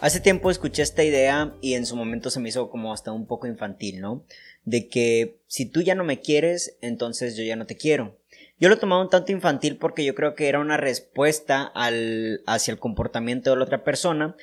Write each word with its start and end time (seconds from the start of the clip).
Hace 0.00 0.20
tiempo 0.20 0.48
escuché 0.50 0.82
esta 0.82 1.02
idea 1.02 1.54
y 1.60 1.74
en 1.74 1.84
su 1.84 1.96
momento 1.96 2.30
se 2.30 2.38
me 2.38 2.50
hizo 2.50 2.70
como 2.70 2.92
hasta 2.92 3.10
un 3.10 3.26
poco 3.26 3.48
infantil, 3.48 4.00
¿no? 4.00 4.24
De 4.64 4.88
que 4.88 5.40
si 5.48 5.66
tú 5.66 5.82
ya 5.82 5.96
no 5.96 6.04
me 6.04 6.20
quieres, 6.20 6.78
entonces 6.80 7.36
yo 7.36 7.42
ya 7.42 7.56
no 7.56 7.66
te 7.66 7.76
quiero. 7.76 8.16
Yo 8.60 8.68
lo 8.68 8.78
tomaba 8.78 9.02
un 9.02 9.10
tanto 9.10 9.32
infantil 9.32 9.76
porque 9.76 10.04
yo 10.04 10.14
creo 10.14 10.36
que 10.36 10.48
era 10.48 10.60
una 10.60 10.76
respuesta 10.76 11.72
hacia 11.74 12.72
el 12.72 12.78
comportamiento 12.78 13.50
de 13.50 13.56
la 13.56 13.64
otra 13.64 13.82
persona, 13.82 14.36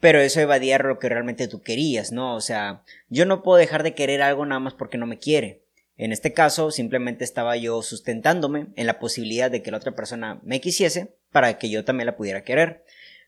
pero 0.00 0.18
eso 0.18 0.40
evadía 0.40 0.78
lo 0.78 0.98
que 0.98 1.10
realmente 1.10 1.46
tú 1.46 1.60
querías, 1.60 2.10
¿no? 2.10 2.34
O 2.34 2.40
sea, 2.40 2.82
yo 3.08 3.26
no 3.26 3.42
puedo 3.42 3.58
dejar 3.58 3.82
de 3.82 3.94
querer 3.94 4.22
algo 4.22 4.46
nada 4.46 4.60
más 4.60 4.72
porque 4.72 4.98
no 4.98 5.06
me 5.06 5.18
quiere. 5.18 5.62
En 5.96 6.12
este 6.12 6.32
caso, 6.32 6.70
simplemente 6.70 7.22
estaba 7.22 7.56
yo 7.58 7.82
sustentándome 7.82 8.68
en 8.76 8.86
la 8.86 8.98
posibilidad 8.98 9.50
de 9.50 9.62
que 9.62 9.70
la 9.70 9.76
otra 9.76 9.94
persona 9.94 10.40
me 10.42 10.60
quisiese 10.62 11.16
para 11.30 11.58
que 11.58 11.68
yo 11.68 11.84
también 11.84 12.06
la 12.06 12.16
pudiera 12.16 12.44
querer. 12.44 12.84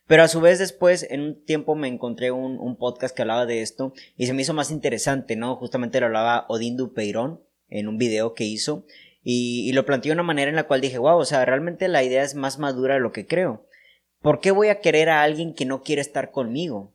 Pero 0.07 0.23
a 0.23 0.29
su 0.29 0.41
vez 0.41 0.59
después, 0.59 1.07
en 1.09 1.23
un 1.23 1.45
tiempo 1.45 1.75
me 1.75 1.89
encontré 1.89 2.31
un, 2.31 2.77
podcast 2.77 3.15
que 3.15 3.23
hablaba 3.23 3.47
de 3.47 3.63
esto 3.63 3.95
y 4.17 4.27
se 4.27 4.35
me 4.35 4.43
hizo 4.43 4.53
más 4.53 4.71
interesante, 4.71 5.37
¿no? 5.37 5.57
Justamente 5.57 6.01
lo 6.01 6.07
hablaba 6.07 6.45
Odín 6.49 6.77
Dupeirón 6.77 7.41
en 7.69 7.89
un 7.89 7.97
video 7.97 8.35
que 8.35 8.45
hizo 8.45 8.85
y, 9.23 9.73
lo 9.73 9.87
planteó 9.87 10.11
de 10.11 10.15
una 10.15 10.23
manera 10.23 10.51
en 10.51 10.57
la 10.57 10.67
cual 10.67 10.83
dije, 10.83 10.99
wow, 10.99 11.17
o 11.17 11.25
sea, 11.25 11.45
realmente 11.45 11.89
la 11.89 12.03
idea 12.03 12.23
es 12.23 12.35
más 12.35 12.59
madura 12.59 12.95
de 12.95 13.01
lo 13.01 13.13
que 13.13 13.27
creo. 13.27 13.67
¿Por 14.21 14.41
qué 14.41 14.51
voy 14.51 14.69
a 14.69 14.81
querer 14.81 15.09
a 15.09 15.23
alguien 15.23 15.55
que 15.55 15.65
no 15.65 15.83
quiere 15.83 16.03
estar 16.03 16.31
conmigo? 16.31 16.95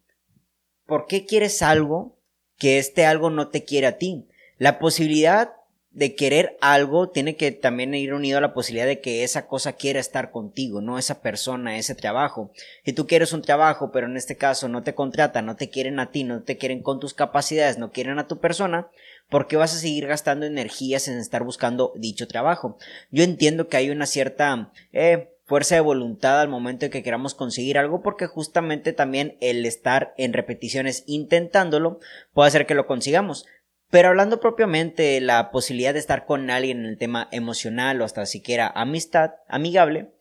¿Por 0.86 1.08
qué 1.08 1.26
quieres 1.26 1.62
algo 1.64 2.20
que 2.58 2.78
este 2.78 3.06
algo 3.06 3.32
no 3.32 3.50
te 3.50 3.64
quiere 3.64 3.88
a 3.88 3.98
ti? 3.98 4.28
La 4.58 4.78
posibilidad 4.78 5.54
de 5.92 6.14
querer 6.14 6.58
algo 6.62 7.10
tiene 7.10 7.36
que 7.36 7.52
también 7.52 7.94
ir 7.96 8.14
unido 8.14 8.38
a 8.38 8.42
la 8.42 8.54
posibilidad 8.54 8.86
de 8.86 9.02
que 9.02 9.24
esa 9.24 9.48
cosa 9.48 9.74
quiera 9.74 10.00
estar 10.00 10.32
contigo, 10.32 10.82
no 10.82 11.00
esa 11.00 11.22
persona, 11.22 11.78
ese 11.78 11.96
trabajo. 11.96 12.52
Si 12.86 12.94
tú 12.94 13.08
quieres 13.08 13.34
un 13.34 13.42
trabajo, 13.42 13.92
pero 13.92 14.08
en 14.08 14.16
este 14.16 14.38
caso 14.38 14.68
no 14.68 14.84
te 14.84 14.94
contratan, 14.94 15.46
no 15.46 15.56
te 15.56 15.70
quieren 15.70 16.00
a 16.00 16.12
ti, 16.12 16.24
no 16.24 16.44
te 16.44 16.58
quieren 16.58 16.84
con 16.84 17.00
tus 17.00 17.14
capacidades, 17.14 17.80
no 17.80 17.92
quieren 17.92 18.20
a 18.20 18.28
tu 18.28 18.40
persona, 18.40 18.90
¿por 19.30 19.48
qué 19.48 19.56
vas 19.58 19.74
a 19.74 19.80
seguir 19.80 20.06
gastando 20.06 20.46
energías 20.46 21.08
en 21.08 21.18
estar 21.18 21.44
buscando 21.44 21.94
dicho 21.96 22.28
trabajo? 22.28 22.78
Yo 23.10 23.24
entiendo 23.24 23.68
que 23.68 23.78
hay 23.78 23.90
una 23.90 24.06
cierta 24.06 24.72
eh, 24.94 25.32
fuerza 25.46 25.74
de 25.74 25.82
voluntad 25.82 26.40
al 26.40 26.50
momento 26.50 26.86
de 26.86 26.90
que 26.92 27.02
queramos 27.02 27.34
conseguir 27.34 27.80
algo 27.80 28.04
porque 28.04 28.28
justamente 28.28 28.94
también 28.94 29.38
el 29.42 29.66
estar 29.66 30.14
en 30.16 30.34
repeticiones 30.34 31.04
intentándolo 31.08 32.00
puede 32.34 32.50
hacer 32.50 32.68
que 32.68 32.76
lo 32.76 32.86
consigamos 32.86 33.48
pero 33.90 34.10
hablando 34.10 34.40
propiamente 34.40 35.04
de 35.04 35.22
la 35.22 35.52
posibilidad 35.52 35.94
de 35.94 36.00
estar 36.00 36.26
con 36.26 36.50
alguien 36.50 36.80
en 36.80 36.86
el 36.86 36.98
tema 36.98 37.28
emocional 37.32 38.02
o 38.02 38.06
hasta 38.06 38.26
siquiera 38.26 38.68
amistad, 38.68 39.32
amigable, 39.48 40.12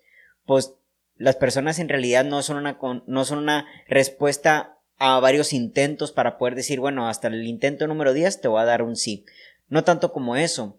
pues 0.46 0.74
las 1.16 1.36
personas 1.36 1.78
en 1.78 1.88
realidad 1.88 2.24
no 2.24 2.42
son 2.42 2.56
una, 2.56 2.78
no 3.06 3.24
son 3.24 3.38
una 3.38 3.66
respuesta 3.86 4.78
a 4.98 5.20
varios 5.20 5.52
intentos 5.52 6.12
para 6.12 6.38
poder 6.38 6.54
decir, 6.54 6.80
bueno, 6.80 7.08
hasta 7.08 7.28
el 7.28 7.46
intento 7.46 7.86
número 7.86 8.14
10 8.14 8.40
te 8.40 8.48
voy 8.48 8.62
a 8.62 8.66
dar 8.66 8.82
un 8.82 8.96
sí. 8.96 9.24
No 9.68 9.84
tanto 9.84 10.12
como 10.12 10.36
eso 10.36 10.78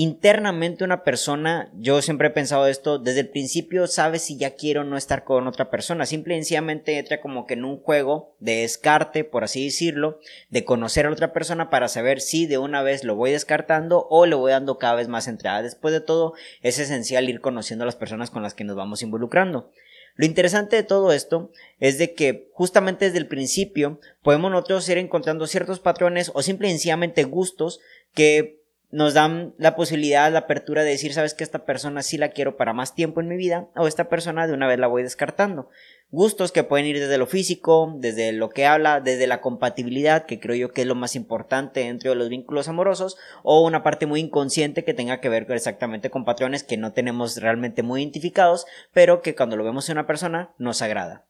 internamente 0.00 0.84
una 0.84 1.02
persona, 1.02 1.72
yo 1.74 2.00
siempre 2.02 2.28
he 2.28 2.30
pensado 2.30 2.68
esto, 2.68 3.00
desde 3.00 3.18
el 3.18 3.30
principio 3.30 3.88
sabe 3.88 4.20
si 4.20 4.36
ya 4.36 4.54
quiero 4.54 4.84
no 4.84 4.96
estar 4.96 5.24
con 5.24 5.48
otra 5.48 5.70
persona, 5.70 6.06
simple 6.06 6.34
y 6.34 6.36
sencillamente 6.36 6.98
entra 6.98 7.20
como 7.20 7.48
que 7.48 7.54
en 7.54 7.64
un 7.64 7.80
juego 7.80 8.36
de 8.38 8.58
descarte, 8.58 9.24
por 9.24 9.42
así 9.42 9.64
decirlo, 9.64 10.20
de 10.50 10.64
conocer 10.64 11.06
a 11.06 11.10
otra 11.10 11.32
persona 11.32 11.68
para 11.68 11.88
saber 11.88 12.20
si 12.20 12.46
de 12.46 12.58
una 12.58 12.80
vez 12.80 13.02
lo 13.02 13.16
voy 13.16 13.32
descartando 13.32 14.06
o 14.08 14.24
le 14.24 14.36
voy 14.36 14.52
dando 14.52 14.78
cada 14.78 14.94
vez 14.94 15.08
más 15.08 15.26
entrada. 15.26 15.62
Después 15.62 15.92
de 15.92 16.00
todo, 16.00 16.34
es 16.62 16.78
esencial 16.78 17.28
ir 17.28 17.40
conociendo 17.40 17.82
a 17.82 17.86
las 17.86 17.96
personas 17.96 18.30
con 18.30 18.44
las 18.44 18.54
que 18.54 18.62
nos 18.62 18.76
vamos 18.76 19.02
involucrando. 19.02 19.72
Lo 20.14 20.26
interesante 20.26 20.76
de 20.76 20.84
todo 20.84 21.12
esto 21.12 21.50
es 21.80 21.98
de 21.98 22.14
que 22.14 22.50
justamente 22.52 23.06
desde 23.06 23.18
el 23.18 23.26
principio 23.26 23.98
podemos 24.22 24.52
nosotros 24.52 24.88
ir 24.88 24.98
encontrando 24.98 25.48
ciertos 25.48 25.80
patrones 25.80 26.30
o 26.34 26.42
simple 26.42 26.68
y 26.68 26.70
sencillamente 26.70 27.24
gustos 27.24 27.80
que 28.14 28.57
nos 28.90 29.12
dan 29.12 29.54
la 29.58 29.76
posibilidad, 29.76 30.32
la 30.32 30.40
apertura 30.40 30.82
de 30.82 30.90
decir, 30.90 31.12
sabes 31.12 31.34
que 31.34 31.44
esta 31.44 31.66
persona 31.66 32.02
sí 32.02 32.16
la 32.16 32.30
quiero 32.30 32.56
para 32.56 32.72
más 32.72 32.94
tiempo 32.94 33.20
en 33.20 33.28
mi 33.28 33.36
vida, 33.36 33.68
o 33.76 33.86
esta 33.86 34.08
persona 34.08 34.46
de 34.46 34.54
una 34.54 34.66
vez 34.66 34.78
la 34.78 34.86
voy 34.86 35.02
descartando. 35.02 35.68
Gustos 36.10 36.52
que 36.52 36.64
pueden 36.64 36.86
ir 36.86 36.98
desde 36.98 37.18
lo 37.18 37.26
físico, 37.26 37.94
desde 37.98 38.32
lo 38.32 38.48
que 38.48 38.64
habla, 38.64 39.00
desde 39.00 39.26
la 39.26 39.42
compatibilidad, 39.42 40.24
que 40.24 40.40
creo 40.40 40.56
yo 40.56 40.72
que 40.72 40.80
es 40.80 40.86
lo 40.86 40.94
más 40.94 41.16
importante 41.16 41.80
dentro 41.80 42.10
de 42.10 42.16
los 42.16 42.30
vínculos 42.30 42.68
amorosos, 42.68 43.18
o 43.42 43.60
una 43.60 43.82
parte 43.82 44.06
muy 44.06 44.20
inconsciente 44.20 44.84
que 44.84 44.94
tenga 44.94 45.20
que 45.20 45.28
ver 45.28 45.46
exactamente 45.50 46.08
con 46.08 46.24
patrones 46.24 46.62
que 46.62 46.78
no 46.78 46.94
tenemos 46.94 47.36
realmente 47.36 47.82
muy 47.82 48.00
identificados, 48.00 48.64
pero 48.94 49.20
que 49.20 49.34
cuando 49.34 49.56
lo 49.58 49.64
vemos 49.64 49.86
en 49.90 49.98
una 49.98 50.06
persona 50.06 50.54
nos 50.56 50.80
agrada. 50.80 51.26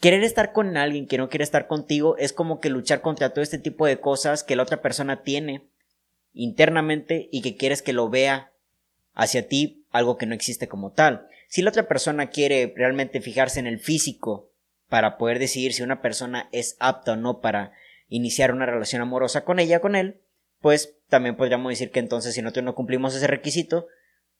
Querer 0.00 0.22
estar 0.24 0.52
con 0.52 0.76
alguien 0.78 1.06
que 1.06 1.18
no 1.18 1.28
quiere 1.28 1.44
estar 1.44 1.66
contigo 1.66 2.16
es 2.16 2.32
como 2.32 2.60
que 2.60 2.70
luchar 2.70 3.02
contra 3.02 3.30
todo 3.30 3.42
este 3.42 3.58
tipo 3.58 3.86
de 3.86 4.00
cosas 4.00 4.42
que 4.42 4.56
la 4.56 4.62
otra 4.62 4.80
persona 4.80 5.22
tiene 5.22 5.68
internamente 6.36 7.28
y 7.32 7.42
que 7.42 7.56
quieres 7.56 7.82
que 7.82 7.92
lo 7.92 8.08
vea 8.08 8.52
hacia 9.14 9.48
ti 9.48 9.84
algo 9.90 10.18
que 10.18 10.26
no 10.26 10.34
existe 10.34 10.68
como 10.68 10.92
tal. 10.92 11.26
Si 11.48 11.62
la 11.62 11.70
otra 11.70 11.88
persona 11.88 12.28
quiere 12.28 12.72
realmente 12.76 13.20
fijarse 13.20 13.58
en 13.58 13.66
el 13.66 13.80
físico 13.80 14.50
para 14.88 15.16
poder 15.16 15.38
decidir 15.38 15.72
si 15.72 15.82
una 15.82 16.02
persona 16.02 16.48
es 16.52 16.76
apta 16.78 17.12
o 17.12 17.16
no 17.16 17.40
para 17.40 17.72
iniciar 18.08 18.52
una 18.52 18.66
relación 18.66 19.02
amorosa 19.02 19.44
con 19.44 19.58
ella, 19.58 19.80
con 19.80 19.96
él, 19.96 20.20
pues 20.60 20.96
también 21.08 21.36
podríamos 21.36 21.70
decir 21.70 21.90
que 21.90 22.00
entonces 22.00 22.34
si 22.34 22.42
nosotros 22.42 22.64
no 22.64 22.74
cumplimos 22.74 23.14
ese 23.14 23.26
requisito, 23.26 23.86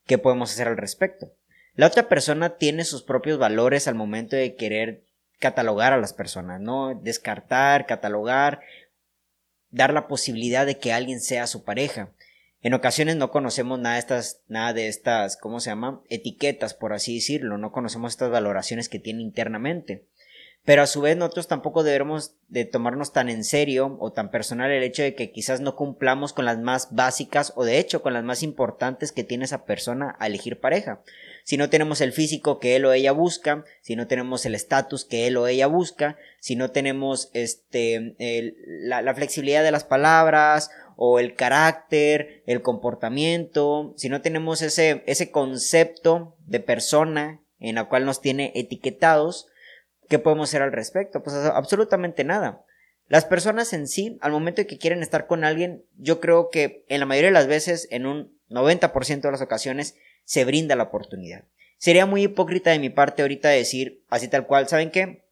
¿qué 0.07 0.19
podemos 0.19 0.53
hacer 0.53 0.69
al 0.69 0.77
respecto? 0.77 1.33
La 1.75 1.87
otra 1.87 2.09
persona 2.09 2.57
tiene 2.57 2.85
sus 2.85 3.03
propios 3.03 3.39
valores 3.39 3.89
al 3.89 3.95
momento 3.95 4.37
de 4.37 4.55
querer 4.55 5.05
catalogar 5.39 5.93
a 5.93 5.99
las 5.99 6.13
personas, 6.13 6.61
¿no? 6.61 6.95
Descartar, 6.95 7.87
catalogar 7.87 8.61
dar 9.77 9.93
la 9.93 10.09
posibilidad 10.09 10.65
de 10.65 10.79
que 10.79 10.93
alguien 10.93 11.21
sea 11.21 11.47
su 11.47 11.63
pareja. 11.63 12.09
En 12.63 12.73
ocasiones 12.73 13.17
no 13.17 13.31
conocemos 13.31 13.79
nada 13.79 13.97
de 13.97 14.01
estas, 14.01 14.41
nada 14.49 14.73
de 14.73 14.89
estas, 14.89 15.37
¿cómo 15.37 15.61
se 15.61 15.71
llama? 15.71 16.03
Etiquetas, 16.09 16.73
por 16.73 16.95
así 16.95 17.17
decirlo, 17.17 17.59
no 17.59 17.73
conocemos 17.73 18.13
estas 18.13 18.31
valoraciones 18.31 18.89
que 18.89 18.99
tiene 18.99 19.23
internamente. 19.23 20.07
Pero 20.67 20.83
a 20.83 20.89
su 20.89 21.01
vez 21.01 21.17
nosotros 21.17 21.47
tampoco 21.47 21.85
debemos 21.85 22.35
de 22.49 22.65
tomarnos 22.65 23.13
tan 23.13 23.29
en 23.29 23.45
serio 23.45 23.97
o 24.01 24.11
tan 24.13 24.33
personal 24.33 24.73
el 24.73 24.83
hecho 24.83 25.05
de 25.05 25.15
que 25.15 25.31
quizás 25.31 25.61
no 25.61 25.77
cumplamos 25.77 26.33
con 26.33 26.45
las 26.45 26.59
más 26.59 26.89
básicas 26.91 27.53
o 27.55 27.65
de 27.65 27.79
hecho 27.79 28.03
con 28.03 28.13
las 28.13 28.25
más 28.25 28.43
importantes 28.43 29.13
que 29.13 29.23
tiene 29.23 29.45
esa 29.45 29.65
persona 29.65 30.17
a 30.19 30.27
elegir 30.27 30.59
pareja. 30.59 31.03
Si 31.45 31.57
no 31.57 31.71
tenemos 31.71 32.01
el 32.01 32.13
físico 32.13 32.59
que 32.59 32.75
él 32.75 32.85
o 32.85 32.93
ella 32.93 33.13
busca, 33.13 33.65
si 33.81 33.95
no 33.95 34.09
tenemos 34.09 34.45
el 34.45 34.57
estatus 34.57 35.05
que 35.05 35.29
él 35.29 35.37
o 35.37 35.47
ella 35.47 35.69
busca, 35.69 36.17
si 36.41 36.57
no 36.57 36.73
tenemos 36.73 37.31
este 37.33 38.17
la, 38.67 39.03
la 39.03 39.15
flexibilidad 39.15 39.63
de 39.63 39.71
las 39.71 39.85
palabras 39.85 40.71
o 40.97 41.21
el 41.21 41.37
carácter, 41.37 42.43
el 42.45 42.61
comportamiento, 42.61 43.95
si 43.97 44.09
no 44.09 44.21
tenemos 44.21 44.63
ese, 44.63 45.05
ese 45.07 45.31
concepto 45.31 46.37
de 46.45 46.59
persona 46.59 47.41
en 47.61 47.77
la 47.77 47.85
cual 47.85 48.05
nos 48.05 48.21
tiene 48.21 48.51
etiquetados, 48.57 49.47
¿Qué 50.09 50.19
podemos 50.19 50.49
hacer 50.49 50.63
al 50.63 50.73
respecto? 50.73 51.23
Pues 51.23 51.35
absolutamente 51.35 52.25
nada. 52.25 52.65
Las 53.09 53.25
personas 53.25 53.73
en 53.73 53.87
sí, 53.87 54.19
al 54.21 54.33
momento 54.33 54.63
de 54.63 54.67
que 54.67 54.79
quieren 54.79 55.03
estar 55.03 55.27
con 55.27 55.45
alguien, 55.45 55.85
yo 55.97 56.21
creo 56.21 56.51
que 56.51 56.85
en 56.89 57.01
la 57.01 57.07
mayoría 57.07 57.31
de 57.31 57.35
las 57.35 57.47
veces, 57.47 57.87
en 57.91 58.07
un 58.07 58.37
90% 58.51 59.21
de 59.21 59.31
las 59.31 59.43
ocasiones, 59.43 59.97
se 60.25 60.45
brinda 60.45 60.75
la 60.75 60.85
oportunidad. 60.85 61.45
Sería 61.79 62.07
muy 62.07 62.25
hipócrita 62.25 62.71
de 62.71 62.79
mi 62.79 62.91
parte 62.91 63.23
ahorita 63.23 63.49
decir 63.49 64.03
así 64.09 64.29
tal 64.29 64.47
cual, 64.47 64.69
¿saben 64.69 64.91
qué? 64.91 65.25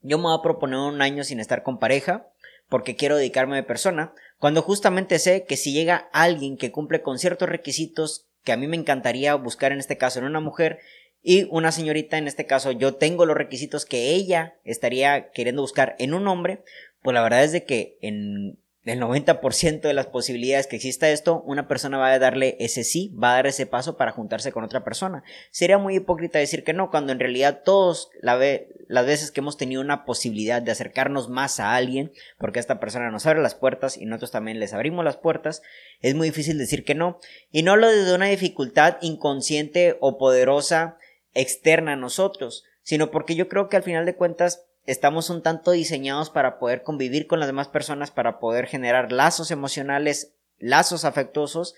Yo 0.00 0.18
me 0.18 0.24
voy 0.24 0.36
a 0.38 0.42
proponer 0.42 0.78
un 0.78 1.00
año 1.00 1.22
sin 1.22 1.38
estar 1.38 1.62
con 1.62 1.78
pareja 1.78 2.28
porque 2.68 2.96
quiero 2.96 3.16
dedicarme 3.16 3.56
de 3.56 3.62
persona, 3.62 4.14
cuando 4.38 4.62
justamente 4.62 5.18
sé 5.18 5.44
que 5.44 5.58
si 5.58 5.74
llega 5.74 6.08
alguien 6.10 6.56
que 6.56 6.72
cumple 6.72 7.02
con 7.02 7.18
ciertos 7.18 7.50
requisitos 7.50 8.26
que 8.44 8.52
a 8.52 8.56
mí 8.56 8.66
me 8.66 8.78
encantaría 8.78 9.34
buscar 9.34 9.72
en 9.72 9.78
este 9.78 9.98
caso 9.98 10.18
en 10.18 10.24
una 10.24 10.40
mujer, 10.40 10.78
y 11.22 11.46
una 11.50 11.70
señorita, 11.70 12.18
en 12.18 12.26
este 12.26 12.46
caso, 12.46 12.72
yo 12.72 12.94
tengo 12.94 13.26
los 13.26 13.36
requisitos 13.36 13.84
que 13.84 14.10
ella 14.10 14.56
estaría 14.64 15.30
queriendo 15.30 15.62
buscar 15.62 15.94
en 15.98 16.14
un 16.14 16.26
hombre, 16.26 16.62
pues 17.02 17.14
la 17.14 17.22
verdad 17.22 17.44
es 17.44 17.52
de 17.52 17.64
que 17.64 17.96
en 18.00 18.58
el 18.84 19.00
90% 19.00 19.80
de 19.82 19.94
las 19.94 20.06
posibilidades 20.06 20.66
que 20.66 20.74
exista 20.74 21.08
esto, 21.08 21.40
una 21.42 21.68
persona 21.68 21.98
va 21.98 22.08
a 22.08 22.18
darle 22.18 22.56
ese 22.58 22.82
sí, 22.82 23.14
va 23.22 23.32
a 23.32 23.34
dar 23.36 23.46
ese 23.46 23.66
paso 23.66 23.96
para 23.96 24.10
juntarse 24.10 24.50
con 24.50 24.64
otra 24.64 24.82
persona. 24.82 25.22
Sería 25.52 25.78
muy 25.78 25.96
hipócrita 25.96 26.40
decir 26.40 26.64
que 26.64 26.72
no, 26.72 26.90
cuando 26.90 27.12
en 27.12 27.20
realidad 27.20 27.62
todos 27.64 28.10
la 28.20 28.40
las 28.88 29.06
veces 29.06 29.30
que 29.30 29.40
hemos 29.40 29.56
tenido 29.56 29.80
una 29.80 30.04
posibilidad 30.04 30.60
de 30.60 30.72
acercarnos 30.72 31.28
más 31.28 31.60
a 31.60 31.76
alguien, 31.76 32.12
porque 32.38 32.58
esta 32.58 32.80
persona 32.80 33.10
nos 33.10 33.24
abre 33.24 33.40
las 33.40 33.54
puertas 33.54 33.96
y 33.96 34.04
nosotros 34.04 34.32
también 34.32 34.58
les 34.58 34.74
abrimos 34.74 35.04
las 35.04 35.16
puertas, 35.16 35.62
es 36.00 36.14
muy 36.14 36.28
difícil 36.28 36.58
decir 36.58 36.84
que 36.84 36.94
no. 36.94 37.18
Y 37.52 37.62
no 37.62 37.76
lo 37.76 37.88
de 37.88 38.14
una 38.14 38.26
dificultad 38.26 38.96
inconsciente 39.00 39.96
o 40.00 40.18
poderosa 40.18 40.98
externa 41.34 41.92
a 41.92 41.96
nosotros, 41.96 42.64
sino 42.82 43.10
porque 43.10 43.34
yo 43.34 43.48
creo 43.48 43.68
que 43.68 43.76
al 43.76 43.82
final 43.82 44.06
de 44.06 44.16
cuentas 44.16 44.64
estamos 44.86 45.30
un 45.30 45.42
tanto 45.42 45.70
diseñados 45.70 46.30
para 46.30 46.58
poder 46.58 46.82
convivir 46.82 47.26
con 47.26 47.38
las 47.38 47.48
demás 47.48 47.68
personas, 47.68 48.10
para 48.10 48.38
poder 48.40 48.66
generar 48.66 49.12
lazos 49.12 49.50
emocionales, 49.50 50.34
lazos 50.58 51.04
afectuosos, 51.04 51.74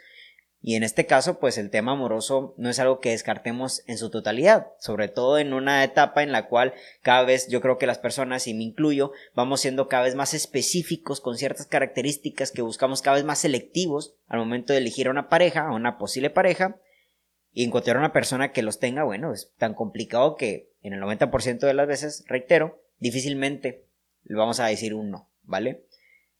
Y 0.66 0.76
en 0.76 0.82
este 0.82 1.04
caso, 1.04 1.38
pues 1.40 1.58
el 1.58 1.68
tema 1.68 1.92
amoroso 1.92 2.54
no 2.56 2.70
es 2.70 2.78
algo 2.78 2.98
que 2.98 3.10
descartemos 3.10 3.82
en 3.86 3.98
su 3.98 4.08
totalidad, 4.08 4.68
sobre 4.78 5.08
todo 5.08 5.36
en 5.36 5.52
una 5.52 5.84
etapa 5.84 6.22
en 6.22 6.32
la 6.32 6.48
cual 6.48 6.72
cada 7.02 7.22
vez 7.22 7.48
yo 7.48 7.60
creo 7.60 7.76
que 7.76 7.86
las 7.86 7.98
personas, 7.98 8.46
y 8.46 8.54
me 8.54 8.62
incluyo, 8.62 9.12
vamos 9.34 9.60
siendo 9.60 9.88
cada 9.88 10.04
vez 10.04 10.14
más 10.14 10.32
específicos 10.32 11.20
con 11.20 11.36
ciertas 11.36 11.66
características 11.66 12.50
que 12.50 12.62
buscamos 12.62 13.02
cada 13.02 13.16
vez 13.16 13.26
más 13.26 13.40
selectivos 13.40 14.14
al 14.26 14.38
momento 14.38 14.72
de 14.72 14.78
elegir 14.78 15.08
a 15.08 15.10
una 15.10 15.28
pareja, 15.28 15.66
a 15.66 15.74
una 15.74 15.98
posible 15.98 16.30
pareja, 16.30 16.78
y 17.54 17.64
encontrar 17.64 17.96
una 17.96 18.12
persona 18.12 18.52
que 18.52 18.62
los 18.62 18.80
tenga, 18.80 19.04
bueno, 19.04 19.32
es 19.32 19.52
tan 19.56 19.74
complicado 19.74 20.36
que 20.36 20.72
en 20.82 20.92
el 20.92 21.00
90% 21.00 21.60
de 21.60 21.74
las 21.74 21.86
veces, 21.86 22.24
reitero, 22.26 22.82
difícilmente 22.98 23.86
le 24.24 24.36
vamos 24.36 24.60
a 24.60 24.66
decir 24.66 24.92
un 24.92 25.10
no, 25.10 25.30
¿vale? 25.44 25.84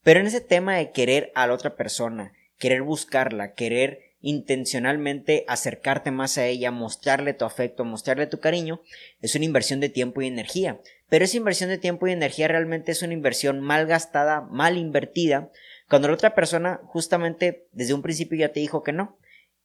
Pero 0.02 0.20
en 0.20 0.26
ese 0.26 0.40
tema 0.40 0.76
de 0.76 0.90
querer 0.90 1.31
a 1.34 1.46
la 1.46 1.55
otra 1.55 1.76
persona, 1.76 2.32
querer 2.58 2.82
buscarla, 2.82 3.55
querer 3.55 4.14
intencionalmente 4.20 5.44
acercarte 5.49 6.11
más 6.11 6.38
a 6.38 6.46
ella, 6.46 6.70
mostrarle 6.70 7.34
tu 7.34 7.44
afecto, 7.44 7.84
mostrarle 7.84 8.26
tu 8.26 8.40
cariño, 8.40 8.81
es 9.20 9.34
una 9.34 9.44
inversión 9.44 9.81
de 9.81 9.90
tiempo 9.90 10.22
y 10.22 10.26
energía. 10.26 10.81
Pero 11.11 11.26
esa 11.26 11.37
inversión 11.37 11.69
de 11.69 11.78
tiempo 11.78 12.06
y 12.06 12.12
energía 12.12 12.49
realmente 12.49 12.93
es 12.93 13.02
una 13.02 13.12
inversión 13.12 13.61
mal 13.61 13.87
gastada, 13.87 14.40
mal 14.40 14.78
invertida, 14.78 15.50
cuando 15.88 16.08
la 16.08 16.14
otra 16.14 16.34
persona 16.34 16.81
justamente 16.87 17.69
desde 17.72 17.94
un 17.94 18.02
principio 18.02 18.38
ya 18.38 18.49
te 18.49 18.61
dijo 18.61 18.82
que 18.82 18.93
no. 18.93 19.19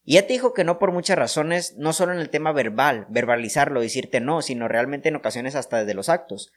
Y 0.03 0.15
ya 0.15 0.27
te 0.27 0.33
dijo 0.33 0.53
que 0.53 0.63
no 0.63 0.79
por 0.79 0.91
muchas 0.91 1.17
razones, 1.17 1.75
no 1.77 1.93
solo 1.93 2.13
en 2.13 2.19
el 2.19 2.29
tema 2.29 2.51
verbal, 2.51 3.05
verbalizarlo, 3.09 3.81
decirte 3.81 4.19
no, 4.19 4.41
sino 4.41 4.67
realmente 4.67 5.09
en 5.09 5.15
ocasiones 5.15 5.55
hasta 5.55 5.79
desde 5.79 5.93
los 5.93 6.09
actos. 6.09 6.51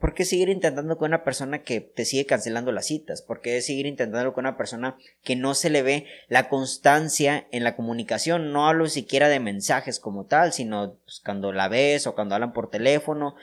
¿Por 0.00 0.14
qué 0.14 0.24
seguir 0.24 0.48
intentando 0.48 0.96
con 0.96 1.10
una 1.10 1.24
persona 1.24 1.62
que 1.62 1.82
te 1.82 2.06
sigue 2.06 2.24
cancelando 2.24 2.72
las 2.72 2.86
citas? 2.86 3.20
¿Por 3.20 3.42
qué 3.42 3.60
seguir 3.60 3.84
intentando 3.84 4.32
con 4.32 4.46
una 4.46 4.56
persona 4.56 4.96
que 5.22 5.36
no 5.36 5.54
se 5.54 5.68
le 5.68 5.82
ve 5.82 6.06
la 6.28 6.48
constancia 6.48 7.46
en 7.52 7.64
la 7.64 7.76
comunicación? 7.76 8.50
No 8.50 8.66
hablo 8.66 8.86
siquiera 8.86 9.28
de 9.28 9.40
mensajes 9.40 10.00
como 10.00 10.24
tal, 10.24 10.54
sino 10.54 10.96
pues, 11.04 11.20
cuando 11.22 11.52
la 11.52 11.68
ves 11.68 12.06
o 12.06 12.14
cuando 12.14 12.34
hablan 12.34 12.54
por 12.54 12.70
teléfono. 12.70 13.34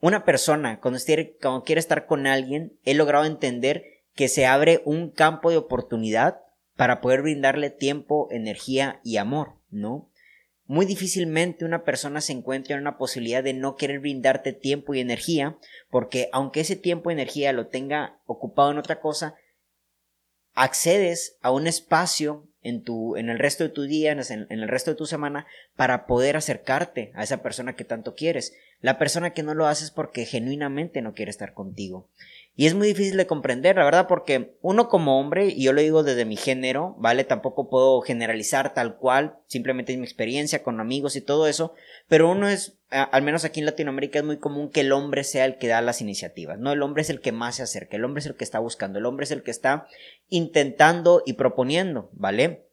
Una 0.00 0.26
persona, 0.26 0.78
cuando, 0.78 1.00
cuando 1.40 1.64
quiere 1.64 1.80
estar 1.80 2.04
con 2.04 2.26
alguien, 2.26 2.78
he 2.84 2.92
logrado 2.92 3.24
entender 3.24 3.84
que 4.14 4.28
se 4.28 4.44
abre 4.44 4.82
un 4.84 5.10
campo 5.10 5.48
de 5.48 5.56
oportunidad 5.56 6.42
para 6.78 7.00
poder 7.00 7.22
brindarle 7.22 7.70
tiempo, 7.70 8.28
energía 8.30 9.00
y 9.02 9.16
amor, 9.16 9.54
¿no? 9.68 10.08
Muy 10.64 10.86
difícilmente 10.86 11.64
una 11.64 11.82
persona 11.82 12.20
se 12.20 12.32
encuentra 12.32 12.76
en 12.76 12.82
una 12.82 12.98
posibilidad 12.98 13.42
de 13.42 13.52
no 13.52 13.74
querer 13.74 13.98
brindarte 13.98 14.52
tiempo 14.52 14.94
y 14.94 15.00
energía, 15.00 15.58
porque 15.90 16.28
aunque 16.30 16.60
ese 16.60 16.76
tiempo 16.76 17.10
y 17.10 17.14
energía 17.14 17.52
lo 17.52 17.66
tenga 17.66 18.20
ocupado 18.26 18.70
en 18.70 18.78
otra 18.78 19.00
cosa, 19.00 19.34
accedes 20.54 21.36
a 21.42 21.50
un 21.50 21.66
espacio 21.66 22.46
en 22.62 22.84
tu, 22.84 23.16
en 23.16 23.28
el 23.28 23.40
resto 23.40 23.64
de 23.64 23.70
tu 23.70 23.82
día, 23.82 24.12
en, 24.12 24.20
en 24.30 24.60
el 24.60 24.68
resto 24.68 24.92
de 24.92 24.96
tu 24.96 25.06
semana, 25.06 25.48
para 25.74 26.06
poder 26.06 26.36
acercarte 26.36 27.10
a 27.16 27.24
esa 27.24 27.42
persona 27.42 27.74
que 27.74 27.84
tanto 27.84 28.14
quieres. 28.14 28.54
La 28.80 29.00
persona 29.00 29.32
que 29.32 29.42
no 29.42 29.54
lo 29.54 29.66
haces 29.66 29.90
porque 29.90 30.26
genuinamente 30.26 31.02
no 31.02 31.12
quiere 31.12 31.32
estar 31.32 31.54
contigo. 31.54 32.08
Y 32.60 32.66
es 32.66 32.74
muy 32.74 32.88
difícil 32.88 33.16
de 33.16 33.28
comprender, 33.28 33.76
la 33.76 33.84
verdad, 33.84 34.08
porque 34.08 34.56
uno 34.62 34.88
como 34.88 35.20
hombre, 35.20 35.46
y 35.46 35.62
yo 35.62 35.72
lo 35.72 35.80
digo 35.80 36.02
desde 36.02 36.24
mi 36.24 36.34
género, 36.34 36.96
¿vale? 36.98 37.22
Tampoco 37.22 37.70
puedo 37.70 38.00
generalizar 38.00 38.74
tal 38.74 38.96
cual, 38.96 39.38
simplemente 39.46 39.92
es 39.92 39.98
mi 40.00 40.04
experiencia 40.04 40.64
con 40.64 40.80
amigos 40.80 41.14
y 41.14 41.20
todo 41.20 41.46
eso, 41.46 41.74
pero 42.08 42.28
uno 42.28 42.48
es, 42.48 42.76
al 42.90 43.22
menos 43.22 43.44
aquí 43.44 43.60
en 43.60 43.66
Latinoamérica 43.66 44.18
es 44.18 44.24
muy 44.24 44.38
común 44.38 44.70
que 44.70 44.80
el 44.80 44.90
hombre 44.90 45.22
sea 45.22 45.44
el 45.44 45.56
que 45.56 45.68
da 45.68 45.80
las 45.82 46.00
iniciativas, 46.00 46.58
¿no? 46.58 46.72
El 46.72 46.82
hombre 46.82 47.02
es 47.02 47.10
el 47.10 47.20
que 47.20 47.30
más 47.30 47.54
se 47.54 47.62
acerca, 47.62 47.96
el 47.96 48.04
hombre 48.04 48.18
es 48.18 48.26
el 48.26 48.34
que 48.34 48.42
está 48.42 48.58
buscando, 48.58 48.98
el 48.98 49.06
hombre 49.06 49.22
es 49.22 49.30
el 49.30 49.44
que 49.44 49.52
está 49.52 49.86
intentando 50.28 51.22
y 51.24 51.34
proponiendo, 51.34 52.10
¿vale? 52.12 52.64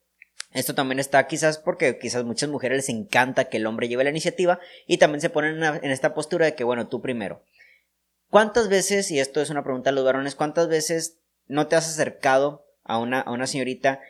Esto 0.51 0.73
también 0.73 0.97
está 0.97 1.27
quizás 1.27 1.59
porque 1.59 1.99
quizás 1.99 2.23
muchas 2.23 2.49
mujeres 2.49 2.77
les 2.77 2.89
encanta 2.89 3.49
que 3.49 3.57
el 3.57 3.67
hombre 3.67 3.87
lleve 3.87 4.03
la 4.03 4.09
iniciativa 4.09 4.59
y 4.87 4.97
también 4.97 5.21
se 5.21 5.29
ponen 5.29 5.63
en 5.63 5.91
esta 5.91 6.15
postura 6.15 6.47
de 6.47 6.55
que, 6.55 6.63
bueno, 6.63 6.87
tú 6.87 7.03
primero. 7.03 7.43
¿Cuántas 8.35 8.67
veces, 8.67 9.11
y 9.11 9.21
esto 9.21 9.39
es 9.39 9.49
una 9.49 9.63
pregunta 9.63 9.91
a 9.91 9.93
los 9.93 10.03
varones, 10.03 10.35
cuántas 10.35 10.67
veces 10.67 11.21
no 11.47 11.67
te 11.67 11.77
has 11.77 11.87
acercado 11.87 12.65
a 12.83 12.97
una, 12.97 13.21
a 13.21 13.31
una 13.31 13.47
señorita 13.47 14.01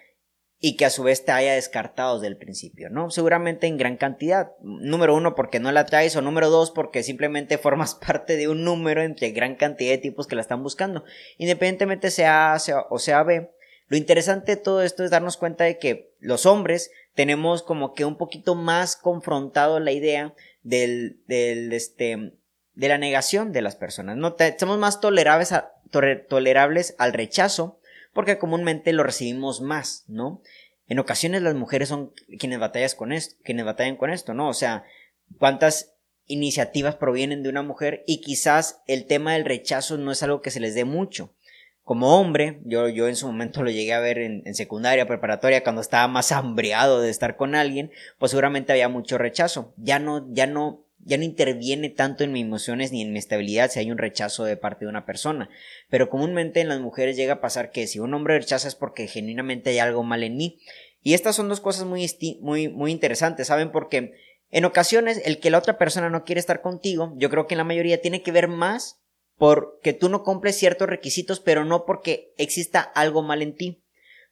y 0.57 0.77
que 0.77 0.85
a 0.85 0.89
su 0.89 1.03
vez 1.03 1.23
te 1.23 1.31
haya 1.31 1.53
descartado 1.53 2.15
desde 2.15 2.29
el 2.29 2.37
principio, 2.37 2.89
¿no? 2.89 3.11
Seguramente 3.11 3.67
en 3.67 3.77
gran 3.77 3.97
cantidad. 3.97 4.53
Número 4.63 5.13
uno, 5.13 5.35
porque 5.35 5.59
no 5.59 5.71
la 5.71 5.85
traes, 5.85 6.15
o 6.15 6.23
número 6.23 6.49
dos, 6.49 6.71
porque 6.71 7.03
simplemente 7.03 7.57
formas 7.59 7.93
parte 7.93 8.35
de 8.35 8.47
un 8.47 8.63
número 8.63 9.03
entre 9.03 9.29
gran 9.29 9.53
cantidad 9.57 9.91
de 9.91 9.99
tipos 9.99 10.25
que 10.25 10.35
la 10.35 10.41
están 10.41 10.63
buscando. 10.63 11.03
Independientemente 11.37 12.09
sea 12.09 12.55
A 12.55 12.57
o 12.89 12.97
sea 12.97 13.21
B, 13.21 13.51
lo 13.89 13.95
interesante 13.95 14.55
de 14.55 14.61
todo 14.63 14.81
esto 14.81 15.03
es 15.03 15.11
darnos 15.11 15.37
cuenta 15.37 15.65
de 15.65 15.77
que 15.77 16.15
los 16.19 16.47
hombres 16.47 16.89
tenemos 17.13 17.61
como 17.61 17.93
que 17.93 18.05
un 18.05 18.17
poquito 18.17 18.55
más 18.55 18.95
confrontado 18.95 19.79
la 19.79 19.91
idea 19.91 20.33
del, 20.63 21.21
del, 21.27 21.73
este, 21.73 22.33
de 22.75 22.89
la 22.89 22.97
negación 22.97 23.51
de 23.51 23.61
las 23.61 23.75
personas. 23.75 24.17
¿no? 24.17 24.35
somos 24.59 24.77
más 24.77 24.99
tolerables, 24.99 25.53
tolerables 26.29 26.95
al 26.97 27.13
rechazo 27.13 27.79
porque 28.15 28.37
comúnmente 28.37 28.93
lo 28.93 29.03
recibimos 29.03 29.59
más, 29.59 30.05
¿no? 30.07 30.41
En 30.87 30.99
ocasiones 30.99 31.41
las 31.41 31.53
mujeres 31.53 31.89
son 31.89 32.13
quienes, 32.39 32.59
batallas 32.59 32.95
con 32.95 33.11
esto, 33.11 33.35
quienes 33.43 33.65
batallan 33.65 33.97
con 33.97 34.09
esto, 34.09 34.33
¿no? 34.33 34.47
O 34.47 34.53
sea, 34.53 34.85
cuántas 35.37 35.95
iniciativas 36.25 36.95
provienen 36.95 37.43
de 37.43 37.49
una 37.49 37.61
mujer 37.61 38.03
y 38.07 38.21
quizás 38.21 38.81
el 38.87 39.05
tema 39.05 39.33
del 39.33 39.43
rechazo 39.43 39.97
no 39.97 40.13
es 40.13 40.23
algo 40.23 40.41
que 40.41 40.51
se 40.51 40.61
les 40.61 40.75
dé 40.75 40.85
mucho. 40.85 41.33
Como 41.83 42.17
hombre, 42.17 42.61
yo, 42.63 42.87
yo 42.87 43.09
en 43.09 43.17
su 43.17 43.27
momento 43.27 43.63
lo 43.63 43.69
llegué 43.69 43.93
a 43.93 43.99
ver 43.99 44.17
en, 44.19 44.43
en 44.45 44.55
secundaria, 44.55 45.07
preparatoria, 45.07 45.63
cuando 45.63 45.81
estaba 45.81 46.07
más 46.07 46.31
hambriado 46.31 47.01
de 47.01 47.09
estar 47.09 47.35
con 47.35 47.53
alguien, 47.53 47.91
pues 48.17 48.31
seguramente 48.31 48.71
había 48.71 48.87
mucho 48.87 49.17
rechazo. 49.17 49.73
Ya 49.75 49.99
no, 49.99 50.25
ya 50.31 50.47
no 50.47 50.84
ya 51.05 51.17
no 51.17 51.23
interviene 51.23 51.89
tanto 51.89 52.23
en 52.23 52.31
mis 52.31 52.43
emociones 52.43 52.91
ni 52.91 53.03
en 53.03 53.13
mi 53.13 53.19
estabilidad 53.19 53.69
si 53.69 53.79
hay 53.79 53.91
un 53.91 53.99
rechazo 53.99 54.43
de 54.43 54.57
parte 54.57 54.85
de 54.85 54.89
una 54.89 55.05
persona. 55.05 55.49
Pero 55.89 56.09
comúnmente 56.09 56.61
en 56.61 56.67
las 56.67 56.81
mujeres 56.81 57.15
llega 57.15 57.35
a 57.35 57.41
pasar 57.41 57.71
que 57.71 57.87
si 57.87 57.99
un 57.99 58.13
hombre 58.13 58.39
rechaza 58.39 58.67
es 58.67 58.75
porque 58.75 59.07
genuinamente 59.07 59.69
hay 59.69 59.79
algo 59.79 60.03
mal 60.03 60.23
en 60.23 60.35
mí. 60.35 60.59
Y 61.01 61.13
estas 61.13 61.35
son 61.35 61.47
dos 61.47 61.61
cosas 61.61 61.85
muy, 61.85 62.09
muy, 62.41 62.69
muy 62.69 62.91
interesantes, 62.91 63.47
¿saben? 63.47 63.71
Porque 63.71 64.13
en 64.49 64.65
ocasiones 64.65 65.21
el 65.25 65.39
que 65.39 65.51
la 65.51 65.59
otra 65.59 65.77
persona 65.77 66.09
no 66.09 66.23
quiere 66.23 66.39
estar 66.39 66.61
contigo, 66.61 67.13
yo 67.17 67.29
creo 67.29 67.45
que 67.45 67.53
en 67.53 67.59
la 67.59 67.63
mayoría 67.63 68.01
tiene 68.01 68.23
que 68.23 68.31
ver 68.31 68.47
más 68.47 68.99
porque 69.37 69.93
tú 69.93 70.09
no 70.09 70.23
cumples 70.23 70.57
ciertos 70.57 70.89
requisitos, 70.89 71.39
pero 71.39 71.65
no 71.65 71.85
porque 71.85 72.33
exista 72.37 72.81
algo 72.81 73.21
mal 73.21 73.43
en 73.43 73.55
ti. 73.55 73.84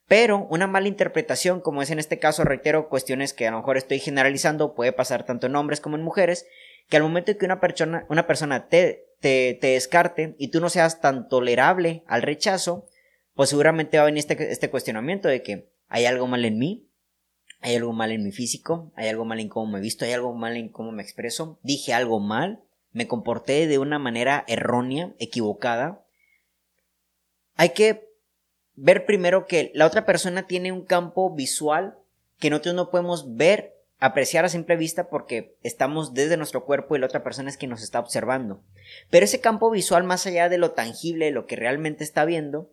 Pero 0.06 0.46
una 0.50 0.66
mala 0.66 0.88
interpretación, 0.88 1.60
como 1.60 1.82
es 1.82 1.90
en 1.90 1.98
este 1.98 2.18
caso, 2.18 2.44
reitero, 2.44 2.88
cuestiones 2.88 3.32
que 3.32 3.46
a 3.46 3.50
lo 3.50 3.58
mejor 3.58 3.76
estoy 3.76 3.98
generalizando, 4.00 4.74
puede 4.74 4.92
pasar 4.92 5.24
tanto 5.24 5.46
en 5.46 5.56
hombres 5.56 5.80
como 5.80 5.96
en 5.96 6.02
mujeres, 6.02 6.46
que 6.88 6.96
al 6.96 7.02
momento 7.02 7.36
que 7.38 7.46
una 7.46 7.60
persona, 7.60 8.04
una 8.10 8.26
persona 8.26 8.68
te, 8.68 9.06
te, 9.20 9.56
te 9.58 9.68
descarte 9.68 10.34
y 10.38 10.48
tú 10.48 10.60
no 10.60 10.68
seas 10.68 11.00
tan 11.00 11.28
tolerable 11.28 12.02
al 12.06 12.22
rechazo, 12.22 12.86
pues 13.34 13.48
seguramente 13.50 13.96
va 13.96 14.02
a 14.02 14.06
venir 14.06 14.18
este, 14.18 14.52
este 14.52 14.70
cuestionamiento 14.70 15.28
de 15.28 15.42
que 15.42 15.70
hay 15.88 16.04
algo 16.04 16.26
mal 16.26 16.44
en 16.44 16.58
mí, 16.58 16.88
hay 17.60 17.76
algo 17.76 17.94
mal 17.94 18.12
en 18.12 18.22
mi 18.22 18.30
físico, 18.30 18.92
hay 18.94 19.08
algo 19.08 19.24
mal 19.24 19.40
en 19.40 19.48
cómo 19.48 19.72
me 19.72 19.78
he 19.78 19.82
visto, 19.82 20.04
hay 20.04 20.12
algo 20.12 20.34
mal 20.34 20.56
en 20.56 20.68
cómo 20.68 20.92
me 20.92 21.02
expreso, 21.02 21.58
dije 21.62 21.94
algo 21.94 22.20
mal, 22.20 22.62
me 22.92 23.08
comporté 23.08 23.66
de 23.66 23.78
una 23.78 23.98
manera 23.98 24.44
errónea, 24.46 25.14
equivocada. 25.18 26.04
Hay 27.56 27.70
que 27.70 28.13
ver 28.76 29.06
primero 29.06 29.46
que 29.46 29.70
la 29.74 29.86
otra 29.86 30.04
persona 30.04 30.46
tiene 30.46 30.72
un 30.72 30.84
campo 30.84 31.34
visual 31.34 31.96
que 32.38 32.50
nosotros 32.50 32.74
no 32.74 32.90
podemos 32.90 33.36
ver 33.36 33.74
apreciar 33.98 34.44
a 34.44 34.48
simple 34.48 34.76
vista 34.76 35.08
porque 35.08 35.56
estamos 35.62 36.12
desde 36.12 36.36
nuestro 36.36 36.64
cuerpo 36.64 36.94
y 36.94 36.98
la 36.98 37.06
otra 37.06 37.22
persona 37.22 37.48
es 37.48 37.56
quien 37.56 37.70
nos 37.70 37.82
está 37.82 38.00
observando. 38.00 38.62
Pero 39.08 39.24
ese 39.24 39.40
campo 39.40 39.70
visual, 39.70 40.04
más 40.04 40.26
allá 40.26 40.48
de 40.48 40.58
lo 40.58 40.72
tangible, 40.72 41.30
lo 41.30 41.46
que 41.46 41.56
realmente 41.56 42.04
está 42.04 42.24
viendo, 42.24 42.70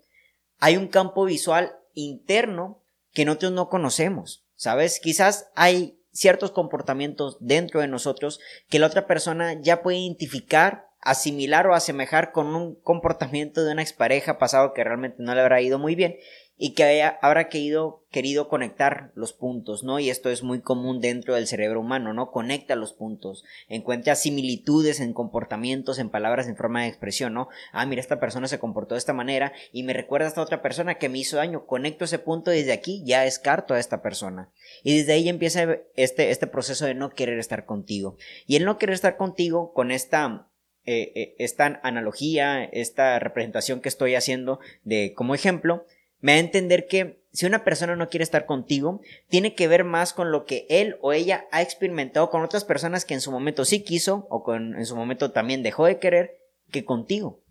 hay 0.60 0.78
un 0.78 0.88
campo 0.88 1.24
visual 1.26 1.76
interno 1.94 2.82
que 3.14 3.26
nosotros 3.26 3.52
no 3.54 3.70
conocemos, 3.70 4.44
¿sabes? 4.56 5.00
Quizás 5.00 5.50
hay 5.56 5.98
ciertos 6.12 6.52
comportamientos 6.52 7.38
dentro 7.40 7.80
de 7.80 7.88
nosotros 7.88 8.40
que 8.70 8.80
la 8.80 8.88
otra 8.88 9.08
persona 9.08 9.54
ya 9.62 9.82
puede 9.82 10.00
identificar, 10.00 10.88
asimilar 11.02 11.68
o 11.68 11.74
asemejar 11.74 12.32
con 12.32 12.56
un 12.56 12.76
comportamiento 12.76 13.64
de 13.64 13.72
una 13.72 13.82
expareja 13.82 14.38
pasado 14.38 14.74
que 14.74 14.84
realmente 14.84 15.18
no 15.20 15.34
le 15.34 15.42
habrá 15.42 15.62
ido 15.62 15.80
muy 15.80 15.96
bien 15.96 16.18
y 16.64 16.76
que 16.76 16.84
haya, 16.84 17.18
habrá 17.24 17.50
querido, 17.50 18.06
querido 18.12 18.48
conectar 18.48 19.12
los 19.16 19.34
puntos, 19.34 19.84
¿no? 19.84 19.98
Y 19.98 20.12
esto 20.12 20.30
es 20.30 20.44
muy 20.44 20.62
común 20.62 21.02
dentro 21.02 21.34
del 21.34 21.48
cerebro 21.48 21.80
humano, 21.80 22.14
¿no? 22.14 22.30
Conecta 22.30 22.76
los 22.76 22.94
puntos, 22.94 23.44
encuentra 23.68 24.14
similitudes 24.14 25.00
en 25.00 25.14
comportamientos, 25.14 25.98
en 25.98 26.12
palabras, 26.12 26.48
en 26.48 26.56
forma 26.56 26.84
de 26.84 26.90
expresión, 26.90 27.34
¿no? 27.34 27.48
Ah, 27.72 27.88
mira, 27.88 28.00
esta 28.00 28.20
persona 28.20 28.48
se 28.48 28.60
comportó 28.60 28.94
de 28.94 29.00
esta 29.00 29.12
manera 29.12 29.54
y 29.74 29.82
me 29.82 29.94
recuerda 29.94 30.28
a 30.28 30.30
esta 30.30 30.42
otra 30.44 30.62
persona 30.62 31.00
que 31.00 31.10
me 31.10 31.18
hizo 31.18 31.38
daño, 31.38 31.66
conecto 31.66 32.06
ese 32.06 32.20
punto 32.20 32.54
y 32.54 32.58
desde 32.58 32.74
aquí 32.74 33.02
ya 33.08 33.22
descarto 33.22 33.74
a 33.74 33.80
esta 33.80 34.04
persona. 34.04 34.52
Y 34.84 34.96
desde 34.96 35.14
ahí 35.14 35.30
empieza 35.30 35.80
este, 35.96 36.30
este 36.30 36.46
proceso 36.46 36.86
de 36.86 36.94
no 36.94 37.10
querer 37.10 37.40
estar 37.40 37.66
contigo. 37.66 38.18
Y 38.46 38.58
el 38.58 38.66
no 38.66 38.78
querer 38.78 38.94
estar 38.94 39.18
contigo 39.18 39.74
con 39.74 39.90
esta 39.90 40.51
eh, 40.86 41.12
eh, 41.16 41.36
esta 41.38 41.80
analogía, 41.84 42.64
esta 42.64 43.20
representación 43.20 43.82
que 43.82 43.90
estoy 43.90 44.16
haciendo 44.16 44.60
de 44.84 45.14
como 45.14 45.36
ejemplo, 45.36 45.86
me 46.20 46.34
da 46.34 46.38
a 46.38 46.42
entender 46.42 46.88
que 46.88 47.22
si 47.34 47.46
una 47.46 47.64
persona 47.64 47.96
no 47.96 48.10
quiere 48.10 48.24
estar 48.24 48.46
contigo, 48.46 49.02
tiene 49.28 49.56
que 49.56 49.68
ver 49.68 49.84
más 49.84 50.14
con 50.14 50.32
lo 50.32 50.46
que 50.46 50.66
él 50.70 50.98
o 51.02 51.14
ella 51.14 51.46
ha 51.52 51.62
experimentado 51.62 52.30
con 52.30 52.44
otras 52.44 52.66
personas 52.66 53.06
que 53.06 53.14
en 53.14 53.22
su 53.22 53.32
momento 53.32 53.66
sí 53.66 53.84
quiso 53.84 54.28
o 54.30 54.44
con, 54.44 54.76
en 54.76 54.86
su 54.86 54.96
momento 54.96 55.32
también 55.32 55.64
dejó 55.64 55.86
de 55.86 56.00
querer 56.00 56.38
que 56.72 56.84
contigo. 56.84 57.44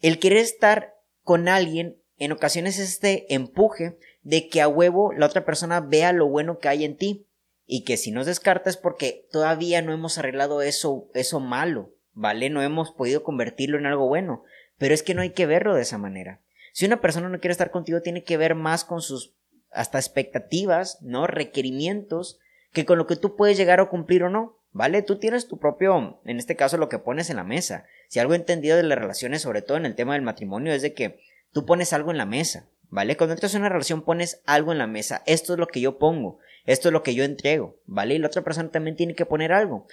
El 0.00 0.18
querer 0.18 0.38
estar 0.38 0.94
con 1.22 1.48
alguien 1.48 2.00
en 2.18 2.32
ocasiones 2.32 2.78
es 2.78 2.88
este 2.90 3.32
empuje 3.34 3.98
de 4.22 4.48
que 4.48 4.60
a 4.60 4.68
huevo 4.68 5.12
la 5.12 5.26
otra 5.26 5.44
persona 5.44 5.80
vea 5.80 6.12
lo 6.12 6.28
bueno 6.28 6.58
que 6.58 6.68
hay 6.68 6.84
en 6.84 6.96
ti 6.96 7.27
y 7.70 7.84
que 7.84 7.98
si 7.98 8.10
nos 8.10 8.24
descarta 8.24 8.70
es 8.70 8.78
porque 8.78 9.28
todavía 9.30 9.82
no 9.82 9.92
hemos 9.92 10.16
arreglado 10.16 10.62
eso, 10.62 11.06
eso 11.12 11.38
malo, 11.38 11.92
¿vale? 12.14 12.48
No 12.48 12.62
hemos 12.62 12.90
podido 12.90 13.22
convertirlo 13.22 13.78
en 13.78 13.84
algo 13.84 14.08
bueno, 14.08 14.42
pero 14.78 14.94
es 14.94 15.02
que 15.02 15.14
no 15.14 15.20
hay 15.20 15.30
que 15.30 15.44
verlo 15.44 15.74
de 15.74 15.82
esa 15.82 15.98
manera. 15.98 16.40
Si 16.72 16.86
una 16.86 17.02
persona 17.02 17.28
no 17.28 17.40
quiere 17.40 17.52
estar 17.52 17.70
contigo, 17.70 18.00
tiene 18.00 18.24
que 18.24 18.38
ver 18.38 18.54
más 18.54 18.86
con 18.86 19.02
sus 19.02 19.34
hasta 19.70 19.98
expectativas, 19.98 20.98
¿no? 21.02 21.26
Requerimientos, 21.26 22.38
que 22.72 22.86
con 22.86 22.96
lo 22.96 23.06
que 23.06 23.16
tú 23.16 23.36
puedes 23.36 23.58
llegar 23.58 23.80
a 23.80 23.88
cumplir 23.90 24.24
o 24.24 24.30
no. 24.30 24.56
¿Vale? 24.70 25.02
Tú 25.02 25.18
tienes 25.18 25.48
tu 25.48 25.58
propio, 25.58 26.20
en 26.24 26.38
este 26.38 26.54
caso, 26.54 26.76
lo 26.76 26.88
que 26.88 26.98
pones 26.98 27.30
en 27.30 27.36
la 27.36 27.44
mesa. 27.44 27.86
Si 28.08 28.18
algo 28.18 28.34
entendido 28.34 28.76
de 28.76 28.82
las 28.82 28.98
relaciones, 28.98 29.42
sobre 29.42 29.62
todo 29.62 29.76
en 29.76 29.86
el 29.86 29.94
tema 29.94 30.12
del 30.12 30.22
matrimonio, 30.22 30.72
es 30.72 30.82
de 30.82 30.92
que 30.92 31.20
tú 31.52 31.64
pones 31.64 31.92
algo 31.92 32.10
en 32.10 32.18
la 32.18 32.26
mesa. 32.26 32.68
¿Vale? 32.90 33.16
Cuando 33.16 33.34
entras 33.34 33.54
en 33.54 33.62
una 33.62 33.70
relación 33.70 34.02
pones 34.02 34.42
algo 34.46 34.72
en 34.72 34.78
la 34.78 34.86
mesa. 34.86 35.22
Esto 35.26 35.54
es 35.54 35.58
lo 35.58 35.66
que 35.66 35.80
yo 35.80 35.98
pongo. 35.98 36.38
Esto 36.64 36.88
es 36.88 36.92
lo 36.92 37.02
que 37.02 37.14
yo 37.14 37.24
entrego. 37.24 37.76
¿Vale? 37.86 38.14
Y 38.14 38.18
la 38.18 38.28
otra 38.28 38.42
persona 38.42 38.70
también 38.70 38.96
tiene 38.96 39.14
que 39.14 39.26
poner 39.26 39.52
algo. 39.52 39.86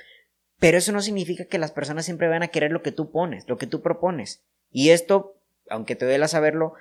Pero 0.60 0.78
eso 0.78 0.92
no 0.92 1.02
significa 1.02 1.46
que 1.46 1.58
las 1.58 1.72
personas 1.72 2.06
siempre 2.06 2.28
van 2.28 2.44
a 2.44 2.48
querer 2.48 2.72
lo 2.72 2.82
que 2.82 2.92
tú 2.92 3.12
pones, 3.12 3.48
lo 3.48 3.58
que 3.58 3.68
tú 3.68 3.82
propones. 3.82 4.44
Y 4.72 4.90
esto, 4.90 5.36
aunque 5.70 5.96
te 5.96 6.06
duela 6.06 6.28
saberlo, 6.28 6.74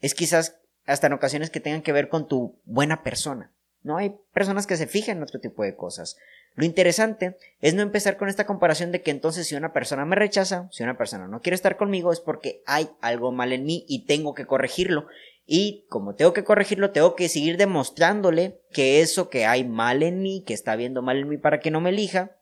es 0.00 0.14
quizás 0.14 0.60
hasta 0.86 1.06
en 1.06 1.12
ocasiones 1.12 1.50
que 1.50 1.60
tengan 1.60 1.82
que 1.82 1.92
ver 1.92 2.08
con 2.08 2.26
tu 2.26 2.58
buena 2.64 3.02
persona. 3.02 3.52
No 3.82 3.96
hay 3.96 4.16
personas 4.32 4.66
que 4.66 4.76
se 4.76 4.86
fijan 4.86 5.18
en 5.18 5.22
otro 5.22 5.40
tipo 5.40 5.62
de 5.62 5.74
cosas. 5.74 6.16
Lo 6.54 6.64
interesante 6.64 7.36
es 7.60 7.74
no 7.74 7.82
empezar 7.82 8.16
con 8.16 8.28
esta 8.28 8.44
comparación 8.44 8.92
de 8.92 9.02
que 9.02 9.10
entonces 9.10 9.46
si 9.46 9.54
una 9.54 9.72
persona 9.72 10.04
me 10.04 10.16
rechaza, 10.16 10.68
si 10.72 10.82
una 10.82 10.98
persona 10.98 11.28
no 11.28 11.40
quiere 11.40 11.54
estar 11.54 11.76
conmigo 11.76 12.12
es 12.12 12.20
porque 12.20 12.62
hay 12.66 12.90
algo 13.00 13.32
mal 13.32 13.52
en 13.52 13.64
mí 13.64 13.84
y 13.88 14.04
tengo 14.06 14.34
que 14.34 14.46
corregirlo. 14.46 15.06
Y 15.52 15.84
como 15.88 16.14
tengo 16.14 16.32
que 16.32 16.44
corregirlo, 16.44 16.92
tengo 16.92 17.16
que 17.16 17.28
seguir 17.28 17.56
demostrándole 17.56 18.62
que 18.70 19.00
eso 19.00 19.28
que 19.30 19.46
hay 19.46 19.64
mal 19.64 20.04
en 20.04 20.22
mí, 20.22 20.44
que 20.46 20.54
está 20.54 20.76
viendo 20.76 21.02
mal 21.02 21.18
en 21.18 21.28
mí 21.28 21.38
para 21.38 21.58
que 21.58 21.72
no 21.72 21.80
me 21.80 21.90
elija, 21.90 22.36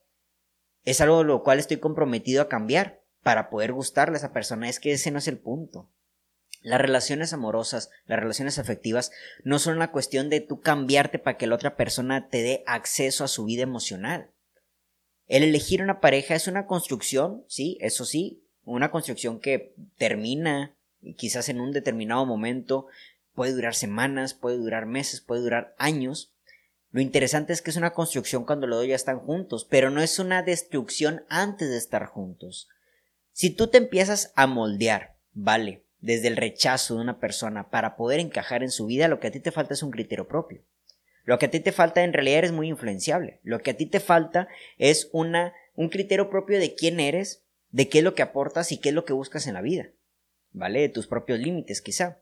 es 0.85 1.01
algo 1.01 1.25
lo 1.25 1.43
cual 1.43 1.59
estoy 1.59 1.79
comprometido 1.79 2.43
a 2.43 2.51
cambiar 2.51 3.01
para 3.23 3.49
poder 3.49 3.73
gustarle 3.73 4.17
a 4.17 4.19
esa 4.19 4.35
persona. 4.35 4.69
Es 4.69 4.79
que 4.79 4.93
ese 4.93 5.11
no 5.11 5.21
es 5.21 5.27
el 5.27 5.39
punto. 5.39 5.91
Las 6.61 6.83
relaciones 6.83 7.33
amorosas, 7.33 7.89
las 8.05 8.21
relaciones 8.21 8.59
afectivas, 8.59 9.11
no 9.43 9.59
son 9.59 9.77
una 9.77 9.91
cuestión 9.91 10.29
de 10.29 10.43
tú 10.43 10.61
cambiarte 10.61 11.19
para 11.19 11.39
que 11.39 11.47
la 11.47 11.55
otra 11.55 11.77
persona 11.77 12.29
te 12.29 12.43
dé 12.43 12.63
acceso 12.67 13.25
a 13.25 13.29
su 13.29 13.47
vida 13.47 13.63
emocional. 13.63 14.33
El 15.29 15.45
elegir 15.45 15.81
una 15.81 16.01
pareja 16.01 16.35
es 16.35 16.47
una 16.47 16.67
construcción, 16.67 17.47
sí, 17.49 17.79
eso 17.81 18.05
sí, 18.05 18.45
una 18.65 18.91
construcción 18.91 19.41
que 19.41 19.75
termina 19.97 20.78
quizás 21.17 21.49
en 21.49 21.61
un 21.61 21.73
determinado 21.73 22.27
momento, 22.27 22.87
puede 23.35 23.53
durar 23.53 23.75
semanas, 23.75 24.35
puede 24.35 24.57
durar 24.57 24.87
meses, 24.87 25.21
puede 25.21 25.43
durar 25.43 25.75
años. 25.79 26.35
Lo 26.91 27.01
interesante 27.01 27.53
es 27.53 27.63
que 27.63 27.71
es 27.71 27.77
una 27.77 27.93
construcción 27.93 28.45
cuando 28.45 28.67
los 28.67 28.81
dos 28.81 28.89
ya 28.89 28.97
están 28.97 29.21
juntos, 29.21 29.67
pero 29.69 29.91
no 29.91 30.03
es 30.03 30.19
una 30.19 30.43
destrucción 30.43 31.25
antes 31.29 31.69
de 31.69 31.77
estar 31.77 32.07
juntos. 32.07 32.69
Si 33.33 33.51
tú 33.51 33.69
te 33.69 33.79
empiezas 33.79 34.33
a 34.35 34.47
moldear, 34.47 35.17
vale, 35.33 35.85
desde 36.01 36.29
el 36.29 36.37
rechazo 36.37 36.95
de 36.95 37.03
una 37.03 37.19
persona 37.19 37.71
para 37.71 37.97
poder 37.97 38.21
encajar 38.21 38.63
en 38.63 38.71
su 38.71 38.87
vida, 38.87 39.09
lo 39.09 39.21
que 39.21 39.29
a 39.29 39.31
ti 39.31 39.41
te 39.41 39.53
falta 39.53 39.75
es 39.75 39.83
un 39.83 39.91
criterio 39.91 40.27
propio. 40.27 40.63
Lo 41.25 41.39
que 41.39 41.47
a 41.47 41.51
ti 41.51 41.61
te 41.61 41.73
falta 41.73 42.03
en 42.05 42.13
realidad 42.13 42.39
eres 42.39 42.53
muy 42.53 42.69
influenciable. 42.69 43.41
Lo 43.43 43.61
que 43.61 43.73
a 43.73 43.77
ti 43.77 43.87
te 43.87 44.01
falta 44.01 44.49
es 44.79 45.11
una, 45.13 45.53
un 45.75 45.91
criterio 45.91 46.31
propio 46.31 46.59
de 46.59 46.75
quién 46.75 47.01
eres, 47.01 47.45
de 47.71 47.89
qué 47.89 47.99
es 47.99 48.05
lo 48.05 48.15
que 48.15 48.23
aportas 48.23 48.73
y 48.73 48.79
qué 48.79 48.89
es 48.89 48.95
lo 48.95 49.05
que 49.05 49.13
buscas 49.13 49.47
en 49.47 49.55
la 49.55 49.61
vida. 49.61 49.91
¿Vale? 50.53 50.81
De 50.81 50.89
tus 50.89 51.07
propios 51.07 51.39
límites 51.39 51.83
quizá. 51.83 52.19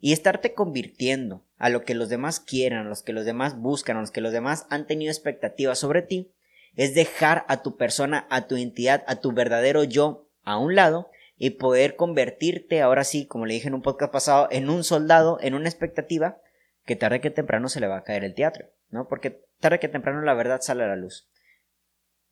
Y 0.00 0.12
estarte 0.12 0.54
convirtiendo 0.54 1.44
a 1.56 1.70
lo 1.70 1.84
que 1.84 1.94
los 1.94 2.08
demás 2.08 2.40
quieran, 2.40 2.86
a 2.86 2.88
los 2.88 3.02
que 3.02 3.12
los 3.12 3.24
demás 3.24 3.58
buscan, 3.58 3.96
a 3.96 4.00
los 4.00 4.10
que 4.10 4.20
los 4.20 4.32
demás 4.32 4.66
han 4.70 4.86
tenido 4.86 5.10
expectativas 5.10 5.78
sobre 5.78 6.02
ti, 6.02 6.32
es 6.76 6.94
dejar 6.94 7.44
a 7.48 7.62
tu 7.62 7.76
persona, 7.76 8.26
a 8.30 8.46
tu 8.46 8.56
entidad, 8.56 9.02
a 9.08 9.16
tu 9.16 9.32
verdadero 9.32 9.82
yo 9.82 10.28
a 10.44 10.58
un 10.58 10.76
lado 10.76 11.10
y 11.36 11.50
poder 11.50 11.96
convertirte, 11.96 12.80
ahora 12.80 13.04
sí, 13.04 13.26
como 13.26 13.46
le 13.46 13.54
dije 13.54 13.68
en 13.68 13.74
un 13.74 13.82
podcast 13.82 14.12
pasado, 14.12 14.48
en 14.50 14.70
un 14.70 14.84
soldado, 14.84 15.38
en 15.40 15.54
una 15.54 15.68
expectativa 15.68 16.40
que 16.84 16.96
tarde 16.96 17.20
que 17.20 17.30
temprano 17.30 17.68
se 17.68 17.80
le 17.80 17.86
va 17.86 17.98
a 17.98 18.04
caer 18.04 18.24
el 18.24 18.34
teatro, 18.34 18.68
¿no? 18.90 19.08
Porque 19.08 19.44
tarde 19.60 19.78
que 19.78 19.88
temprano 19.88 20.22
la 20.22 20.34
verdad 20.34 20.60
sale 20.60 20.84
a 20.84 20.88
la 20.88 20.96
luz. 20.96 21.28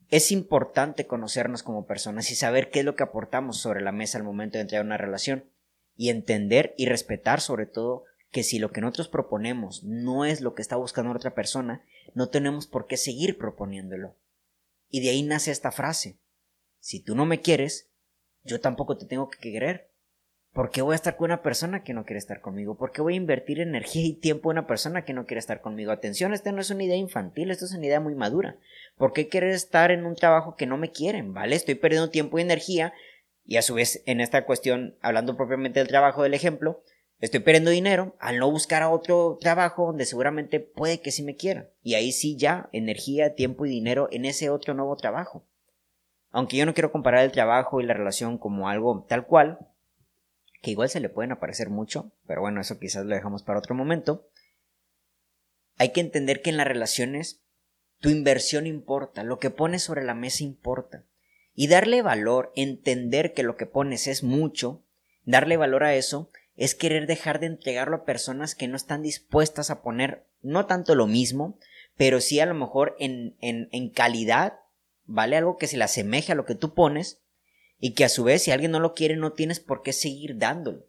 Es 0.09 0.31
importante 0.31 1.07
conocernos 1.07 1.63
como 1.63 1.87
personas 1.87 2.31
y 2.31 2.37
saber 2.37 2.71
qué 2.71 2.81
es 2.81 2.85
lo 2.85 2.95
que 2.95 3.03
aportamos 3.03 3.59
sobre 3.59 3.81
la 3.81 3.93
mesa 3.93 4.19
al 4.19 4.25
momento 4.25 4.57
de 4.57 4.63
entrar 4.63 4.81
en 4.81 4.87
una 4.87 4.97
relación 4.97 5.45
y 5.97 6.11
entender 6.11 6.75
y 6.77 6.87
respetar 6.87 7.41
sobre 7.41 7.67
todo 7.67 8.05
que 8.31 8.45
si 8.45 8.59
lo 8.59 8.71
que 8.71 8.81
nosotros 8.81 9.09
proponemos 9.09 9.83
no 9.83 10.25
es 10.25 10.41
lo 10.41 10.55
que 10.55 10.63
está 10.63 10.77
buscando 10.77 11.11
otra 11.11 11.35
persona, 11.35 11.85
no 12.15 12.29
tenemos 12.29 12.67
por 12.67 12.87
qué 12.87 12.97
seguir 12.97 13.39
proponiéndolo. 13.39 14.15
Y 14.91 15.01
de 15.01 15.11
ahí 15.11 15.23
nace 15.23 15.51
esta 15.51 15.73
frase. 15.73 16.19
Si 16.79 17.01
tú 17.01 17.17
no 17.17 17.27
me 17.27 17.41
quieres, 17.41 17.91
yo 18.45 18.61
tampoco 18.61 18.97
te 18.97 19.07
tengo 19.07 19.29
que 19.29 19.39
querer. 19.39 19.91
¿Por 20.57 20.71
qué 20.71 20.81
voy 20.81 20.95
a 20.95 20.97
estar 20.97 21.19
con 21.19 21.27
una 21.27 21.43
persona 21.43 21.85
que 21.85 21.93
no 21.93 22.07
quiere 22.07 22.17
estar 22.17 22.41
conmigo? 22.41 22.79
¿Por 22.79 22.91
qué 22.91 23.03
voy 23.03 23.13
a 23.13 23.19
invertir 23.19 23.61
energía 23.61 24.07
y 24.07 24.15
tiempo 24.15 24.51
en 24.51 24.57
una 24.57 24.67
persona 24.67 25.05
que 25.05 25.13
no 25.13 25.27
quiere 25.27 25.39
estar 25.39 25.61
conmigo? 25.61 25.93
Atención, 25.93 26.33
esta 26.33 26.51
no 26.51 26.63
es 26.63 26.71
una 26.71 26.83
idea 26.83 26.97
infantil, 26.97 27.51
esto 27.51 27.67
es 27.67 27.75
una 27.75 27.85
idea 27.85 28.01
muy 28.01 28.15
madura. 28.15 28.57
¿Por 28.97 29.13
qué 29.13 29.29
querer 29.29 29.51
estar 29.51 29.91
en 29.91 30.07
un 30.07 30.15
trabajo 30.15 30.57
que 30.57 30.65
no 30.65 30.79
me 30.79 30.93
quieren? 30.93 31.35
¿Vale? 31.35 31.57
Estoy 31.57 31.75
perdiendo 31.75 32.09
tiempo 32.09 32.39
y 32.39 32.41
energía 32.41 32.95
y 33.45 33.59
a 33.59 33.63
su 33.63 33.75
vez 33.75 34.03
en 34.07 34.23
esta 34.23 34.47
cuestión, 34.47 34.97
hablando 35.03 35.37
propiamente 35.37 35.81
del 35.81 35.89
trabajo 35.89 36.23
del 36.23 36.33
ejemplo, 36.33 36.83
estoy 37.21 37.41
perdiendo 37.41 37.71
dinero 37.71 38.17
al 38.19 38.39
no 38.39 38.51
buscar 38.51 38.81
a 38.81 38.89
otro 38.89 39.37
trabajo 39.39 39.85
donde 39.85 40.07
seguramente 40.07 40.59
puede 40.59 41.03
que 41.03 41.13
sí 41.13 41.23
me 41.23 41.37
quiera. 41.37 41.69
Y 41.83 41.97
ahí 41.97 42.13
sí 42.13 42.39
ya, 42.39 42.71
energía, 42.73 43.35
tiempo 43.35 43.67
y 43.67 43.69
dinero 43.69 44.09
en 44.11 44.25
ese 44.25 44.49
otro 44.49 44.73
nuevo 44.73 44.97
trabajo. 44.97 45.45
Aunque 46.31 46.57
yo 46.57 46.65
no 46.65 46.73
quiero 46.73 46.93
comparar 46.93 47.25
el 47.25 47.33
trabajo 47.33 47.83
y 47.83 47.85
la 47.85 47.93
relación 47.93 48.39
como 48.39 48.71
algo 48.71 49.05
tal 49.07 49.27
cual, 49.27 49.59
que 50.67 50.73
igual 50.73 50.89
se 50.89 50.99
le 50.99 51.09
pueden 51.09 51.31
aparecer 51.31 51.71
mucho, 51.71 52.11
pero 52.27 52.41
bueno, 52.41 52.61
eso 52.61 52.81
quizás 52.81 53.07
lo 53.07 53.15
dejamos 53.15 53.45
para 53.45 53.61
otro 53.61 53.77
momento. 53.77 54.29
Hay 55.77 55.93
que 55.93 56.01
entender 56.01 56.43
que 56.43 56.51
en 56.51 56.57
las 56.57 56.67
relaciones 56.67 57.45
tu 58.01 58.09
inversión 58.09 58.67
importa, 58.67 59.23
lo 59.23 59.39
que 59.39 59.51
pones 59.51 59.85
sobre 59.85 60.03
la 60.03 60.15
mesa 60.15 60.43
importa. 60.43 61.05
Y 61.55 61.69
darle 61.69 62.03
valor, 62.03 62.51
entender 62.57 63.33
que 63.33 63.45
lo 63.45 63.57
que 63.57 63.67
pones 63.67 64.09
es 64.09 64.25
mucho, 64.25 64.83
darle 65.25 65.57
valor 65.57 65.85
a 65.85 65.95
eso, 65.95 66.33
es 66.57 66.75
querer 66.75 67.07
dejar 67.07 67.39
de 67.39 67.47
entregarlo 67.47 67.99
a 67.99 68.05
personas 68.05 68.57
que 68.57 68.67
no 68.67 68.75
están 68.75 69.03
dispuestas 69.03 69.71
a 69.71 69.83
poner 69.83 70.27
no 70.43 70.67
tanto 70.67 70.97
lo 70.97 71.07
mismo, 71.07 71.61
pero 71.97 72.21
sí 72.21 72.41
a 72.41 72.47
lo 72.47 72.55
mejor 72.55 72.97
en, 72.99 73.37
en, 73.41 73.69
en 73.71 73.89
calidad 73.91 74.55
¿vale? 75.05 75.37
Algo 75.37 75.57
que 75.57 75.69
se 75.69 75.77
le 75.77 75.85
asemeje 75.85 76.33
a 76.33 76.35
lo 76.35 76.45
que 76.45 76.55
tú 76.55 76.75
pones 76.75 77.23
y 77.79 77.95
que 77.95 78.05
a 78.05 78.09
su 78.09 78.25
vez 78.25 78.43
si 78.43 78.51
alguien 78.51 78.71
no 78.71 78.81
lo 78.81 78.95
quiere 78.95 79.17
no 79.17 79.33
tienes 79.33 79.61
por 79.61 79.83
qué 79.83 79.93
seguir 79.93 80.39
dándolo. 80.39 80.87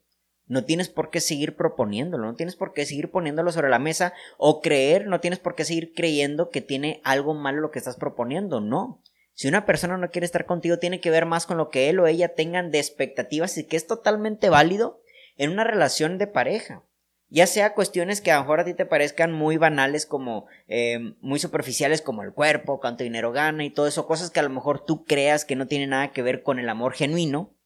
No 0.50 0.64
tienes 0.64 0.88
por 0.88 1.10
qué 1.10 1.20
seguir 1.20 1.58
proponiéndolo, 1.58 2.26
no 2.26 2.36
tienes 2.36 2.56
por 2.56 2.74
qué 2.74 2.86
seguir 2.86 3.12
poniéndolo 3.12 3.52
sobre 3.52 3.70
la 3.70 3.80
mesa 3.80 4.14
o 4.38 4.62
creer, 4.62 5.06
no 5.08 5.20
tienes 5.20 5.40
por 5.40 5.56
qué 5.56 5.66
seguir 5.66 5.94
creyendo 5.94 6.50
que 6.50 6.62
tiene 6.62 7.02
algo 7.04 7.34
malo 7.34 7.60
lo 7.60 7.72
que 7.72 7.80
estás 7.80 7.98
proponiendo, 7.98 8.62
no. 8.62 9.02
Si 9.34 9.50
una 9.50 9.66
persona 9.66 9.98
no 9.98 10.10
quiere 10.10 10.26
estar 10.26 10.46
contigo, 10.46 10.80
tiene 10.80 11.02
que 11.02 11.12
ver 11.12 11.26
más 11.26 11.46
con 11.46 11.58
lo 11.58 11.70
que 11.70 11.90
él 11.90 12.00
o 12.00 12.08
ella 12.08 12.34
tengan 12.34 12.72
de 12.72 12.80
expectativas 12.80 13.58
y 13.58 13.66
que 13.66 13.76
es 13.76 13.86
totalmente 13.86 14.50
válido 14.50 15.02
en 15.38 15.52
una 15.52 15.66
relación 15.66 16.18
de 16.18 16.28
pareja. 16.28 16.84
Ya 17.30 17.46
sea 17.46 17.74
cuestiones 17.74 18.22
que 18.22 18.32
a 18.32 18.36
lo 18.36 18.42
mejor 18.42 18.62
a 18.62 18.66
ti 18.66 18.74
te 18.74 18.86
parezcan 18.86 19.34
muy 19.34 19.58
banales 19.58 20.06
como 20.06 20.46
eh, 20.68 21.16
muy 21.22 21.40
superficiales 21.40 22.02
como 22.02 22.24
el 22.24 22.34
cuerpo, 22.34 22.80
cuánto 22.80 23.04
dinero 23.04 23.32
gana 23.32 23.66
y 23.66 23.70
todo 23.70 23.88
eso, 23.88 24.08
cosas 24.08 24.32
que 24.32 24.40
a 24.40 24.44
lo 24.44 24.50
mejor 24.50 24.86
tú 24.86 25.04
creas 25.04 25.44
que 25.44 25.58
no 25.58 25.68
tienen 25.68 25.90
nada 25.90 26.12
que 26.12 26.22
ver 26.22 26.42
con 26.42 26.60
el 26.60 26.70
amor 26.70 26.94
genuino, 26.94 27.57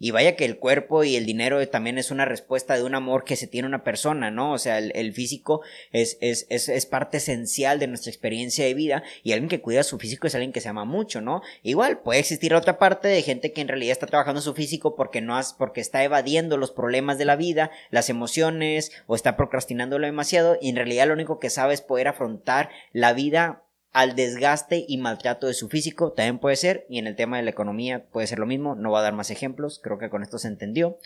y 0.00 0.10
vaya 0.12 0.34
que 0.34 0.46
el 0.46 0.58
cuerpo 0.58 1.04
y 1.04 1.14
el 1.14 1.26
dinero 1.26 1.66
también 1.68 1.98
es 1.98 2.10
una 2.10 2.24
respuesta 2.24 2.74
de 2.74 2.82
un 2.84 2.94
amor 2.94 3.24
que 3.24 3.36
se 3.36 3.46
tiene 3.46 3.68
una 3.68 3.84
persona, 3.84 4.30
¿no? 4.30 4.52
O 4.52 4.58
sea, 4.58 4.78
el, 4.78 5.12
físico 5.12 5.60
es, 5.92 6.16
es, 6.22 6.46
es, 6.48 6.70
es, 6.70 6.86
parte 6.86 7.18
esencial 7.18 7.78
de 7.78 7.86
nuestra 7.86 8.10
experiencia 8.10 8.64
de 8.64 8.72
vida 8.72 9.02
y 9.22 9.32
alguien 9.32 9.50
que 9.50 9.60
cuida 9.60 9.82
su 9.82 9.98
físico 9.98 10.26
es 10.26 10.34
alguien 10.34 10.52
que 10.52 10.62
se 10.62 10.70
ama 10.70 10.86
mucho, 10.86 11.20
¿no? 11.20 11.42
Igual 11.62 12.00
puede 12.00 12.18
existir 12.18 12.54
otra 12.54 12.78
parte 12.78 13.08
de 13.08 13.20
gente 13.20 13.52
que 13.52 13.60
en 13.60 13.68
realidad 13.68 13.92
está 13.92 14.06
trabajando 14.06 14.40
su 14.40 14.54
físico 14.54 14.96
porque 14.96 15.20
no 15.20 15.36
has, 15.36 15.52
porque 15.52 15.82
está 15.82 16.02
evadiendo 16.02 16.56
los 16.56 16.70
problemas 16.70 17.18
de 17.18 17.26
la 17.26 17.36
vida, 17.36 17.70
las 17.90 18.08
emociones 18.08 18.92
o 19.06 19.14
está 19.14 19.36
procrastinándolo 19.36 20.06
demasiado 20.06 20.56
y 20.62 20.70
en 20.70 20.76
realidad 20.76 21.08
lo 21.08 21.14
único 21.14 21.38
que 21.38 21.50
sabe 21.50 21.74
es 21.74 21.82
poder 21.82 22.08
afrontar 22.08 22.70
la 22.92 23.12
vida 23.12 23.64
al 23.92 24.14
desgaste 24.14 24.84
y 24.86 24.98
maltrato 24.98 25.46
de 25.46 25.54
su 25.54 25.68
físico, 25.68 26.12
también 26.12 26.38
puede 26.38 26.56
ser, 26.56 26.86
y 26.88 26.98
en 26.98 27.06
el 27.06 27.16
tema 27.16 27.36
de 27.36 27.42
la 27.42 27.50
economía 27.50 28.04
puede 28.06 28.26
ser 28.26 28.38
lo 28.38 28.46
mismo, 28.46 28.76
no 28.76 28.92
va 28.92 29.00
a 29.00 29.02
dar 29.02 29.14
más 29.14 29.30
ejemplos, 29.30 29.80
creo 29.82 29.98
que 29.98 30.10
con 30.10 30.22
esto 30.22 30.38
se 30.38 30.48
entendió, 30.48 30.98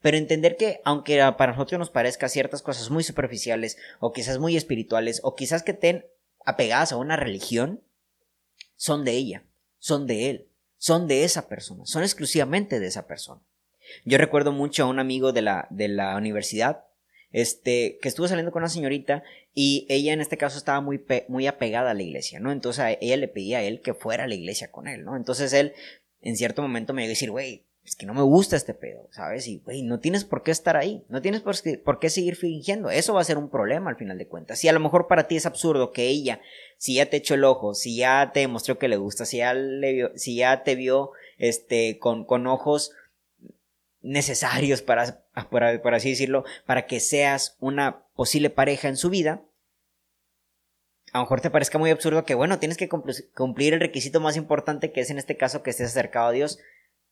pero 0.00 0.16
entender 0.16 0.56
que 0.56 0.80
aunque 0.84 1.18
para 1.38 1.52
nosotros 1.52 1.78
nos 1.78 1.90
parezca 1.90 2.28
ciertas 2.28 2.62
cosas 2.62 2.90
muy 2.90 3.04
superficiales, 3.04 3.78
o 4.00 4.12
quizás 4.12 4.38
muy 4.38 4.56
espirituales, 4.56 5.20
o 5.22 5.36
quizás 5.36 5.62
que 5.62 5.72
estén 5.72 6.04
apegadas 6.44 6.90
a 6.90 6.96
una 6.96 7.16
religión, 7.16 7.80
son 8.74 9.04
de 9.04 9.12
ella, 9.12 9.44
son 9.78 10.08
de 10.08 10.30
él, 10.30 10.48
son 10.78 11.06
de 11.06 11.22
esa 11.22 11.48
persona, 11.48 11.86
son 11.86 12.02
exclusivamente 12.02 12.80
de 12.80 12.88
esa 12.88 13.06
persona. 13.06 13.40
Yo 14.04 14.18
recuerdo 14.18 14.50
mucho 14.50 14.82
a 14.82 14.88
un 14.88 14.98
amigo 14.98 15.32
de 15.32 15.42
la, 15.42 15.68
de 15.70 15.86
la 15.86 16.16
universidad, 16.16 16.84
este, 17.32 17.98
que 18.00 18.08
estuvo 18.08 18.28
saliendo 18.28 18.52
con 18.52 18.62
una 18.62 18.68
señorita 18.68 19.22
y 19.54 19.86
ella 19.88 20.12
en 20.12 20.20
este 20.20 20.36
caso 20.36 20.58
estaba 20.58 20.80
muy, 20.80 21.02
muy 21.28 21.46
apegada 21.46 21.90
a 21.90 21.94
la 21.94 22.02
iglesia, 22.02 22.40
¿no? 22.40 22.52
Entonces 22.52 22.98
ella 23.00 23.16
le 23.16 23.28
pedía 23.28 23.58
a 23.58 23.62
él 23.62 23.80
que 23.80 23.94
fuera 23.94 24.24
a 24.24 24.28
la 24.28 24.34
iglesia 24.34 24.70
con 24.70 24.88
él, 24.88 25.04
¿no? 25.04 25.16
Entonces 25.16 25.52
él 25.52 25.72
en 26.20 26.36
cierto 26.36 26.62
momento 26.62 26.92
me 26.92 27.02
iba 27.02 27.08
a 27.08 27.10
decir, 27.10 27.30
güey, 27.30 27.64
es 27.84 27.96
que 27.96 28.06
no 28.06 28.14
me 28.14 28.22
gusta 28.22 28.54
este 28.54 28.74
pedo, 28.74 29.08
¿sabes? 29.10 29.48
Y, 29.48 29.58
güey, 29.58 29.82
no 29.82 29.98
tienes 29.98 30.24
por 30.24 30.44
qué 30.44 30.52
estar 30.52 30.76
ahí, 30.76 31.04
no 31.08 31.20
tienes 31.20 31.40
por, 31.40 31.56
por, 31.82 31.98
qué 31.98 32.10
seguir 32.10 32.36
fingiendo, 32.36 32.90
eso 32.90 33.14
va 33.14 33.20
a 33.20 33.24
ser 33.24 33.38
un 33.38 33.50
problema 33.50 33.90
al 33.90 33.96
final 33.96 34.18
de 34.18 34.28
cuentas. 34.28 34.60
Si 34.60 34.68
a 34.68 34.72
lo 34.72 34.78
mejor 34.78 35.08
para 35.08 35.26
ti 35.26 35.36
es 35.36 35.46
absurdo 35.46 35.90
que 35.90 36.06
ella, 36.06 36.40
si 36.78 36.94
ya 36.94 37.06
te 37.06 37.16
echó 37.16 37.34
el 37.34 37.44
ojo, 37.44 37.74
si 37.74 37.96
ya 37.96 38.30
te 38.32 38.40
demostró 38.40 38.78
que 38.78 38.86
le 38.86 38.96
gusta, 38.96 39.26
si 39.26 39.38
ya, 39.38 39.52
le 39.54 39.92
vio, 39.92 40.12
si 40.14 40.36
ya 40.36 40.62
te 40.62 40.76
vio, 40.76 41.10
este, 41.38 41.98
con, 41.98 42.24
con 42.24 42.46
ojos 42.46 42.92
necesarios 44.00 44.82
para, 44.82 45.21
por, 45.50 45.94
así 45.94 46.10
decirlo, 46.10 46.44
para 46.66 46.86
que 46.86 47.00
seas 47.00 47.56
una 47.60 48.04
posible 48.14 48.50
pareja 48.50 48.88
en 48.88 48.96
su 48.96 49.10
vida, 49.10 49.42
a 51.12 51.18
lo 51.18 51.24
mejor 51.24 51.40
te 51.40 51.50
parezca 51.50 51.78
muy 51.78 51.90
absurdo 51.90 52.24
que, 52.24 52.34
bueno, 52.34 52.58
tienes 52.58 52.78
que 52.78 52.88
cumplir 52.88 53.74
el 53.74 53.80
requisito 53.80 54.20
más 54.20 54.36
importante, 54.36 54.92
que 54.92 55.00
es 55.00 55.10
en 55.10 55.18
este 55.18 55.36
caso 55.36 55.62
que 55.62 55.70
estés 55.70 55.88
acercado 55.88 56.28
a 56.28 56.32
Dios, 56.32 56.58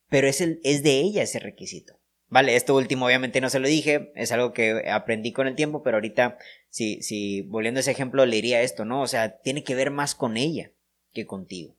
pero 0.08 0.26
es, 0.26 0.40
el, 0.40 0.60
es 0.64 0.82
de 0.82 1.00
ella 1.00 1.22
ese 1.22 1.38
requisito. 1.38 1.98
Vale, 2.28 2.54
esto 2.54 2.76
último 2.76 3.06
obviamente 3.06 3.40
no 3.40 3.50
se 3.50 3.58
lo 3.58 3.66
dije, 3.66 4.12
es 4.14 4.30
algo 4.30 4.52
que 4.52 4.88
aprendí 4.88 5.32
con 5.32 5.48
el 5.48 5.56
tiempo, 5.56 5.82
pero 5.82 5.96
ahorita, 5.96 6.38
si, 6.68 7.02
si 7.02 7.42
volviendo 7.42 7.78
a 7.78 7.80
ese 7.80 7.90
ejemplo, 7.90 8.24
le 8.24 8.36
diría 8.36 8.62
esto, 8.62 8.84
¿no? 8.84 9.02
O 9.02 9.08
sea, 9.08 9.38
tiene 9.38 9.64
que 9.64 9.74
ver 9.74 9.90
más 9.90 10.14
con 10.14 10.36
ella 10.36 10.70
que 11.12 11.26
contigo. 11.26 11.76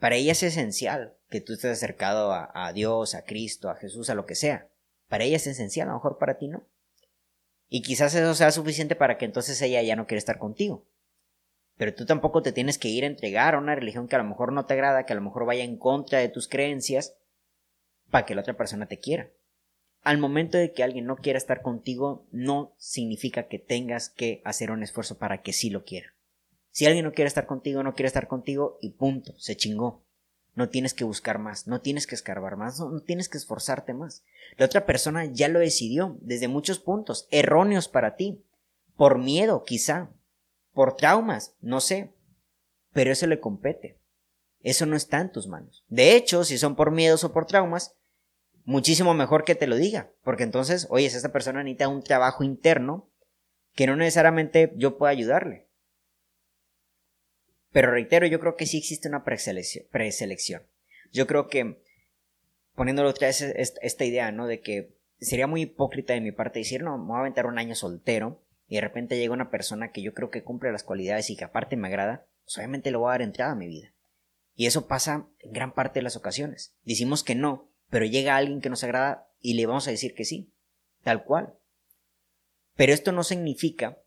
Para 0.00 0.16
ella 0.16 0.32
es 0.32 0.42
esencial 0.42 1.14
que 1.28 1.40
tú 1.40 1.52
estés 1.52 1.72
acercado 1.72 2.32
a, 2.32 2.72
Dios, 2.72 3.14
a 3.14 3.24
Cristo, 3.24 3.68
a 3.68 3.76
Jesús, 3.76 4.10
a 4.10 4.14
lo 4.14 4.26
que 4.26 4.34
sea. 4.34 4.68
Para 5.08 5.24
ella 5.24 5.36
es 5.36 5.46
esencial, 5.46 5.88
a 5.88 5.92
lo 5.92 5.98
mejor 5.98 6.18
para 6.18 6.38
ti 6.38 6.48
no. 6.48 6.66
Y 7.68 7.82
quizás 7.82 8.14
eso 8.14 8.34
sea 8.34 8.50
suficiente 8.50 8.96
para 8.96 9.18
que 9.18 9.24
entonces 9.24 9.60
ella 9.60 9.82
ya 9.82 9.96
no 9.96 10.06
quiera 10.06 10.18
estar 10.18 10.38
contigo. 10.38 10.86
Pero 11.76 11.94
tú 11.94 12.06
tampoco 12.06 12.42
te 12.42 12.52
tienes 12.52 12.78
que 12.78 12.88
ir 12.88 13.04
a 13.04 13.08
entregar 13.08 13.54
a 13.54 13.58
una 13.58 13.74
religión 13.74 14.08
que 14.08 14.16
a 14.16 14.18
lo 14.18 14.24
mejor 14.24 14.52
no 14.52 14.66
te 14.66 14.74
agrada, 14.74 15.04
que 15.04 15.12
a 15.12 15.16
lo 15.16 15.22
mejor 15.22 15.46
vaya 15.46 15.64
en 15.64 15.76
contra 15.76 16.18
de 16.18 16.28
tus 16.28 16.48
creencias, 16.48 17.16
para 18.10 18.26
que 18.26 18.34
la 18.34 18.40
otra 18.40 18.56
persona 18.56 18.86
te 18.86 18.98
quiera. 18.98 19.30
Al 20.02 20.18
momento 20.18 20.58
de 20.58 20.72
que 20.72 20.82
alguien 20.82 21.06
no 21.06 21.16
quiera 21.16 21.38
estar 21.38 21.62
contigo, 21.62 22.26
no 22.30 22.74
significa 22.78 23.48
que 23.48 23.58
tengas 23.58 24.08
que 24.08 24.40
hacer 24.44 24.70
un 24.70 24.82
esfuerzo 24.82 25.18
para 25.18 25.42
que 25.42 25.52
sí 25.52 25.70
lo 25.70 25.84
quiera. 25.84 26.14
Si 26.70 26.86
alguien 26.86 27.04
no 27.04 27.12
quiere 27.12 27.28
estar 27.28 27.46
contigo, 27.46 27.82
no 27.82 27.94
quiere 27.94 28.08
estar 28.08 28.28
contigo 28.28 28.78
y 28.80 28.90
punto, 28.90 29.34
se 29.38 29.56
chingó. 29.56 30.04
No 30.54 30.68
tienes 30.68 30.94
que 30.94 31.04
buscar 31.04 31.38
más, 31.38 31.66
no 31.66 31.80
tienes 31.80 32.06
que 32.06 32.14
escarbar 32.14 32.56
más, 32.56 32.80
no, 32.80 33.00
tienes 33.00 33.28
que 33.28 33.38
esforzarte 33.38 33.94
más. 33.94 34.24
La 34.56 34.66
otra 34.66 34.86
persona 34.86 35.24
ya 35.24 35.48
lo 35.48 35.60
decidió 35.60 36.16
desde 36.20 36.48
muchos 36.48 36.80
puntos, 36.80 37.28
erróneos 37.30 37.88
para 37.88 38.16
ti, 38.16 38.42
por 38.96 39.18
miedo 39.18 39.64
quizá, 39.64 40.10
por 40.72 40.96
traumas, 40.96 41.54
no 41.60 41.80
sé, 41.80 42.12
pero 42.92 43.12
eso 43.12 43.26
le 43.26 43.40
compete. 43.40 43.98
Eso 44.60 44.86
no 44.86 44.96
está 44.96 45.20
en 45.20 45.30
tus 45.30 45.46
manos. 45.46 45.84
De 45.88 46.16
hecho, 46.16 46.42
si 46.44 46.58
son 46.58 46.74
por 46.74 46.90
miedos 46.90 47.22
o 47.22 47.32
por 47.32 47.46
traumas, 47.46 47.94
muchísimo 48.64 49.14
mejor 49.14 49.44
que 49.44 49.54
te 49.54 49.68
lo 49.68 49.76
diga, 49.76 50.10
porque 50.24 50.42
entonces, 50.42 50.88
oye, 50.90 51.06
esta 51.06 51.32
persona 51.32 51.62
necesita 51.62 51.88
un 51.88 52.02
trabajo 52.02 52.42
interno 52.42 53.08
que 53.74 53.86
no 53.86 53.94
necesariamente 53.94 54.72
yo 54.76 54.98
pueda 54.98 55.12
ayudarle. 55.12 55.67
Pero 57.72 57.90
reitero, 57.90 58.26
yo 58.26 58.40
creo 58.40 58.56
que 58.56 58.66
sí 58.66 58.78
existe 58.78 59.08
una 59.08 59.24
preselección. 59.24 60.62
Yo 61.12 61.26
creo 61.26 61.48
que, 61.48 61.82
poniéndolo 62.74 63.10
otra 63.10 63.28
vez 63.28 63.42
esta 63.42 64.04
idea, 64.04 64.32
¿no? 64.32 64.46
De 64.46 64.60
que 64.60 64.96
sería 65.20 65.46
muy 65.46 65.62
hipócrita 65.62 66.14
de 66.14 66.20
mi 66.20 66.32
parte 66.32 66.60
decir, 66.60 66.82
no, 66.82 66.98
me 66.98 67.06
voy 67.06 67.16
a 67.16 67.20
aventar 67.20 67.46
un 67.46 67.58
año 67.58 67.74
soltero 67.74 68.42
y 68.66 68.76
de 68.76 68.80
repente 68.82 69.18
llega 69.18 69.32
una 69.32 69.50
persona 69.50 69.90
que 69.90 70.02
yo 70.02 70.14
creo 70.14 70.30
que 70.30 70.44
cumple 70.44 70.72
las 70.72 70.84
cualidades 70.84 71.30
y 71.30 71.36
que 71.36 71.44
aparte 71.44 71.76
me 71.76 71.88
agrada, 71.88 72.26
pues 72.44 72.56
obviamente 72.58 72.90
le 72.90 72.96
voy 72.96 73.08
a 73.08 73.12
dar 73.12 73.22
entrada 73.22 73.52
a 73.52 73.56
mi 73.56 73.66
vida. 73.66 73.94
Y 74.54 74.66
eso 74.66 74.86
pasa 74.86 75.28
en 75.40 75.52
gran 75.52 75.72
parte 75.72 76.00
de 76.00 76.04
las 76.04 76.16
ocasiones. 76.16 76.74
Decimos 76.84 77.22
que 77.22 77.34
no, 77.34 77.70
pero 77.90 78.04
llega 78.04 78.36
alguien 78.36 78.60
que 78.60 78.70
nos 78.70 78.84
agrada 78.84 79.28
y 79.40 79.54
le 79.54 79.66
vamos 79.66 79.86
a 79.88 79.90
decir 79.90 80.14
que 80.14 80.24
sí, 80.24 80.52
tal 81.02 81.24
cual. 81.24 81.54
Pero 82.74 82.92
esto 82.92 83.12
no 83.12 83.24
significa, 83.24 83.98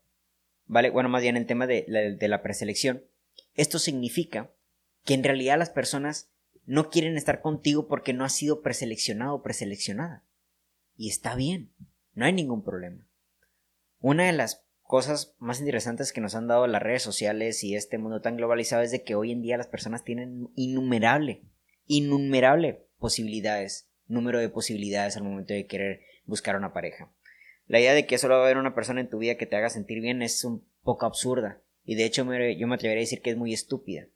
¿vale? 0.66 0.90
Bueno, 0.90 1.08
más 1.08 1.22
bien 1.22 1.36
el 1.36 1.46
tema 1.46 1.66
de 1.66 1.86
la 2.20 2.42
preselección, 2.42 3.04
esto 3.54 3.78
significa 3.78 4.50
que 5.04 5.14
en 5.14 5.24
realidad 5.24 5.58
las 5.58 5.70
personas 5.70 6.30
no 6.64 6.90
quieren 6.90 7.16
estar 7.16 7.40
contigo 7.40 7.88
porque 7.88 8.12
no 8.12 8.24
has 8.24 8.34
sido 8.34 8.62
preseleccionado 8.62 9.34
o 9.34 9.42
preseleccionada. 9.42 10.24
Y 10.96 11.08
está 11.08 11.34
bien, 11.34 11.72
no 12.14 12.24
hay 12.24 12.32
ningún 12.32 12.62
problema. 12.62 13.06
Una 13.98 14.26
de 14.26 14.32
las 14.32 14.64
cosas 14.82 15.34
más 15.38 15.60
interesantes 15.60 16.12
que 16.12 16.20
nos 16.20 16.34
han 16.34 16.48
dado 16.48 16.66
las 16.66 16.82
redes 16.82 17.02
sociales 17.02 17.64
y 17.64 17.74
este 17.74 17.98
mundo 17.98 18.20
tan 18.20 18.36
globalizado 18.36 18.82
es 18.82 18.90
de 18.90 19.02
que 19.02 19.14
hoy 19.14 19.32
en 19.32 19.42
día 19.42 19.56
las 19.56 19.68
personas 19.68 20.04
tienen 20.04 20.50
innumerable, 20.54 21.42
innumerable 21.86 22.86
posibilidades, 22.98 23.88
número 24.06 24.38
de 24.38 24.48
posibilidades 24.48 25.16
al 25.16 25.24
momento 25.24 25.54
de 25.54 25.66
querer 25.66 26.00
buscar 26.24 26.56
una 26.56 26.72
pareja. 26.72 27.12
La 27.66 27.80
idea 27.80 27.94
de 27.94 28.06
que 28.06 28.18
solo 28.18 28.34
va 28.34 28.42
a 28.42 28.44
haber 28.44 28.58
una 28.58 28.74
persona 28.74 29.00
en 29.00 29.08
tu 29.08 29.18
vida 29.18 29.36
que 29.36 29.46
te 29.46 29.56
haga 29.56 29.70
sentir 29.70 30.00
bien 30.00 30.20
es 30.20 30.44
un 30.44 30.64
poco 30.82 31.06
absurda. 31.06 31.62
Y 31.84 31.96
de 31.96 32.04
hecho 32.04 32.22
yo 32.22 32.66
me 32.66 32.74
atrevería 32.74 33.00
a 33.00 33.06
decir 33.06 33.22
que 33.22 33.30
es 33.30 33.36
muy 33.36 33.52
estúpida. 33.52 34.06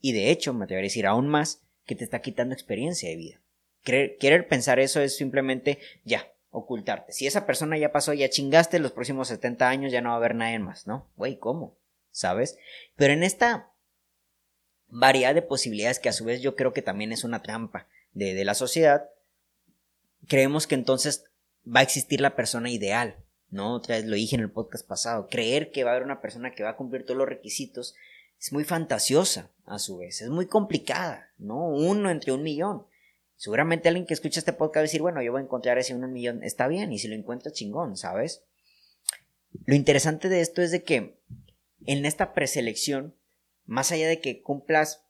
Y 0.00 0.12
de 0.12 0.30
hecho 0.30 0.54
me 0.54 0.64
atrevería 0.64 0.86
a 0.86 0.90
decir 0.90 1.06
aún 1.06 1.28
más 1.28 1.62
que 1.84 1.94
te 1.94 2.04
está 2.04 2.20
quitando 2.20 2.54
experiencia 2.54 3.08
de 3.08 3.16
vida. 3.16 3.40
Querer, 3.82 4.48
pensar 4.48 4.80
eso 4.80 5.00
es 5.00 5.16
simplemente 5.16 5.78
ya, 6.04 6.32
ocultarte. 6.50 7.12
Si 7.12 7.26
esa 7.26 7.46
persona 7.46 7.78
ya 7.78 7.92
pasó, 7.92 8.12
ya 8.12 8.28
chingaste, 8.28 8.80
los 8.80 8.92
próximos 8.92 9.28
70 9.28 9.68
años 9.68 9.92
ya 9.92 10.00
no 10.00 10.08
va 10.08 10.14
a 10.16 10.18
haber 10.18 10.34
nadie 10.34 10.58
más, 10.58 10.86
¿no? 10.86 11.08
Güey, 11.16 11.38
¿cómo? 11.38 11.78
¿Sabes? 12.10 12.58
Pero 12.96 13.12
en 13.12 13.22
esta 13.22 13.72
variedad 14.88 15.34
de 15.34 15.42
posibilidades 15.42 16.00
que 16.00 16.08
a 16.08 16.12
su 16.12 16.24
vez 16.24 16.40
yo 16.40 16.56
creo 16.56 16.72
que 16.72 16.82
también 16.82 17.12
es 17.12 17.22
una 17.22 17.42
trampa 17.42 17.86
de, 18.12 18.34
de 18.34 18.44
la 18.44 18.54
sociedad, 18.54 19.08
creemos 20.26 20.66
que 20.66 20.74
entonces 20.74 21.24
va 21.64 21.80
a 21.80 21.84
existir 21.84 22.20
la 22.20 22.34
persona 22.34 22.70
ideal, 22.70 23.16
¿no? 23.50 23.74
Otra 23.74 23.96
vez 23.96 24.06
lo 24.06 24.16
dije 24.16 24.36
en 24.36 24.42
el 24.42 24.50
podcast 24.50 24.86
pasado, 24.86 25.28
creer 25.28 25.70
que 25.70 25.84
va 25.84 25.90
a 25.90 25.94
haber 25.94 26.04
una 26.04 26.20
persona 26.20 26.52
que 26.52 26.62
va 26.62 26.70
a 26.70 26.76
cumplir 26.76 27.04
todos 27.04 27.18
los 27.18 27.28
requisitos 27.28 27.94
es 28.38 28.52
muy 28.52 28.64
fantasiosa 28.64 29.50
a 29.64 29.78
su 29.78 29.98
vez, 29.98 30.20
es 30.20 30.28
muy 30.28 30.46
complicada, 30.46 31.30
¿no? 31.38 31.68
Uno 31.68 32.10
entre 32.10 32.32
un 32.32 32.42
millón. 32.42 32.86
Seguramente 33.36 33.88
alguien 33.88 34.06
que 34.06 34.14
escucha 34.14 34.40
este 34.40 34.52
podcast 34.52 34.76
va 34.76 34.80
a 34.80 34.82
decir, 34.82 35.02
bueno, 35.02 35.22
yo 35.22 35.32
voy 35.32 35.40
a 35.40 35.44
encontrar 35.44 35.78
ese 35.78 35.94
uno 35.94 36.08
millón, 36.08 36.42
está 36.42 36.68
bien, 36.68 36.92
y 36.92 36.98
si 36.98 37.08
lo 37.08 37.14
encuentra 37.14 37.52
chingón, 37.52 37.96
¿sabes? 37.96 38.44
Lo 39.64 39.74
interesante 39.74 40.28
de 40.28 40.40
esto 40.40 40.62
es 40.62 40.70
de 40.70 40.84
que 40.84 41.18
en 41.86 42.06
esta 42.06 42.34
preselección, 42.34 43.14
más 43.64 43.92
allá 43.92 44.08
de 44.08 44.20
que 44.20 44.42
cumplas 44.42 45.02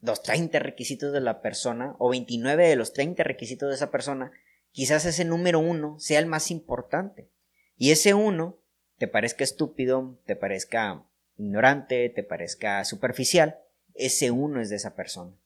los 0.00 0.22
30 0.22 0.58
requisitos 0.58 1.12
de 1.12 1.20
la 1.20 1.40
persona, 1.40 1.96
o 1.98 2.10
29 2.10 2.68
de 2.68 2.76
los 2.76 2.92
30 2.92 3.22
requisitos 3.24 3.68
de 3.68 3.74
esa 3.74 3.90
persona, 3.90 4.32
quizás 4.72 5.04
ese 5.04 5.24
número 5.24 5.58
uno 5.58 5.98
sea 5.98 6.18
el 6.18 6.26
más 6.26 6.50
importante. 6.50 7.30
Y 7.76 7.90
ese 7.90 8.14
uno 8.14 8.58
te 8.98 9.08
parezca 9.08 9.44
estúpido, 9.44 10.18
te 10.24 10.36
parezca 10.36 11.06
ignorante, 11.36 12.08
te 12.08 12.22
parezca 12.22 12.84
superficial, 12.84 13.58
ese 13.94 14.30
uno 14.30 14.60
es 14.60 14.70
de 14.70 14.76
esa 14.76 14.94
persona. 14.94 15.36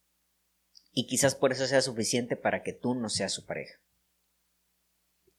Y 0.92 1.06
quizás 1.06 1.34
por 1.34 1.52
eso 1.52 1.66
sea 1.66 1.82
suficiente 1.82 2.36
para 2.36 2.62
que 2.62 2.72
tú 2.72 2.94
no 2.94 3.08
seas 3.08 3.32
su 3.32 3.46
pareja. 3.46 3.80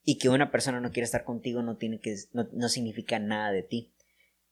Y 0.04 0.18
que 0.18 0.30
una 0.30 0.52
persona 0.52 0.80
no 0.80 0.92
quiera 0.92 1.06
estar 1.06 1.24
contigo 1.24 1.62
no, 1.62 1.78
tiene 1.78 2.00
que, 2.00 2.16
no, 2.34 2.70
significa 2.70 3.20
nada 3.20 3.52
de 3.52 3.64
ti. 3.64 3.94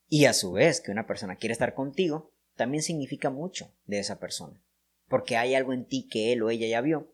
Y 0.08 0.26
a 0.26 0.34
su 0.34 0.52
vez 0.52 0.82
que 0.82 0.92
una 0.92 1.08
persona 1.08 1.38
quiere 1.38 1.54
estar 1.54 1.74
contigo 1.74 2.34
también 2.56 2.84
significa 2.84 3.30
mucho 3.30 3.74
de 3.86 4.00
esa 4.00 4.20
persona. 4.20 4.62
Porque 5.08 5.38
hay 5.38 5.56
algo 5.56 5.74
en 5.74 5.86
ti 5.86 6.08
que 6.08 6.34
él 6.34 6.44
o 6.44 6.50
ella 6.50 6.68
ya 6.68 6.82
vio 6.82 7.14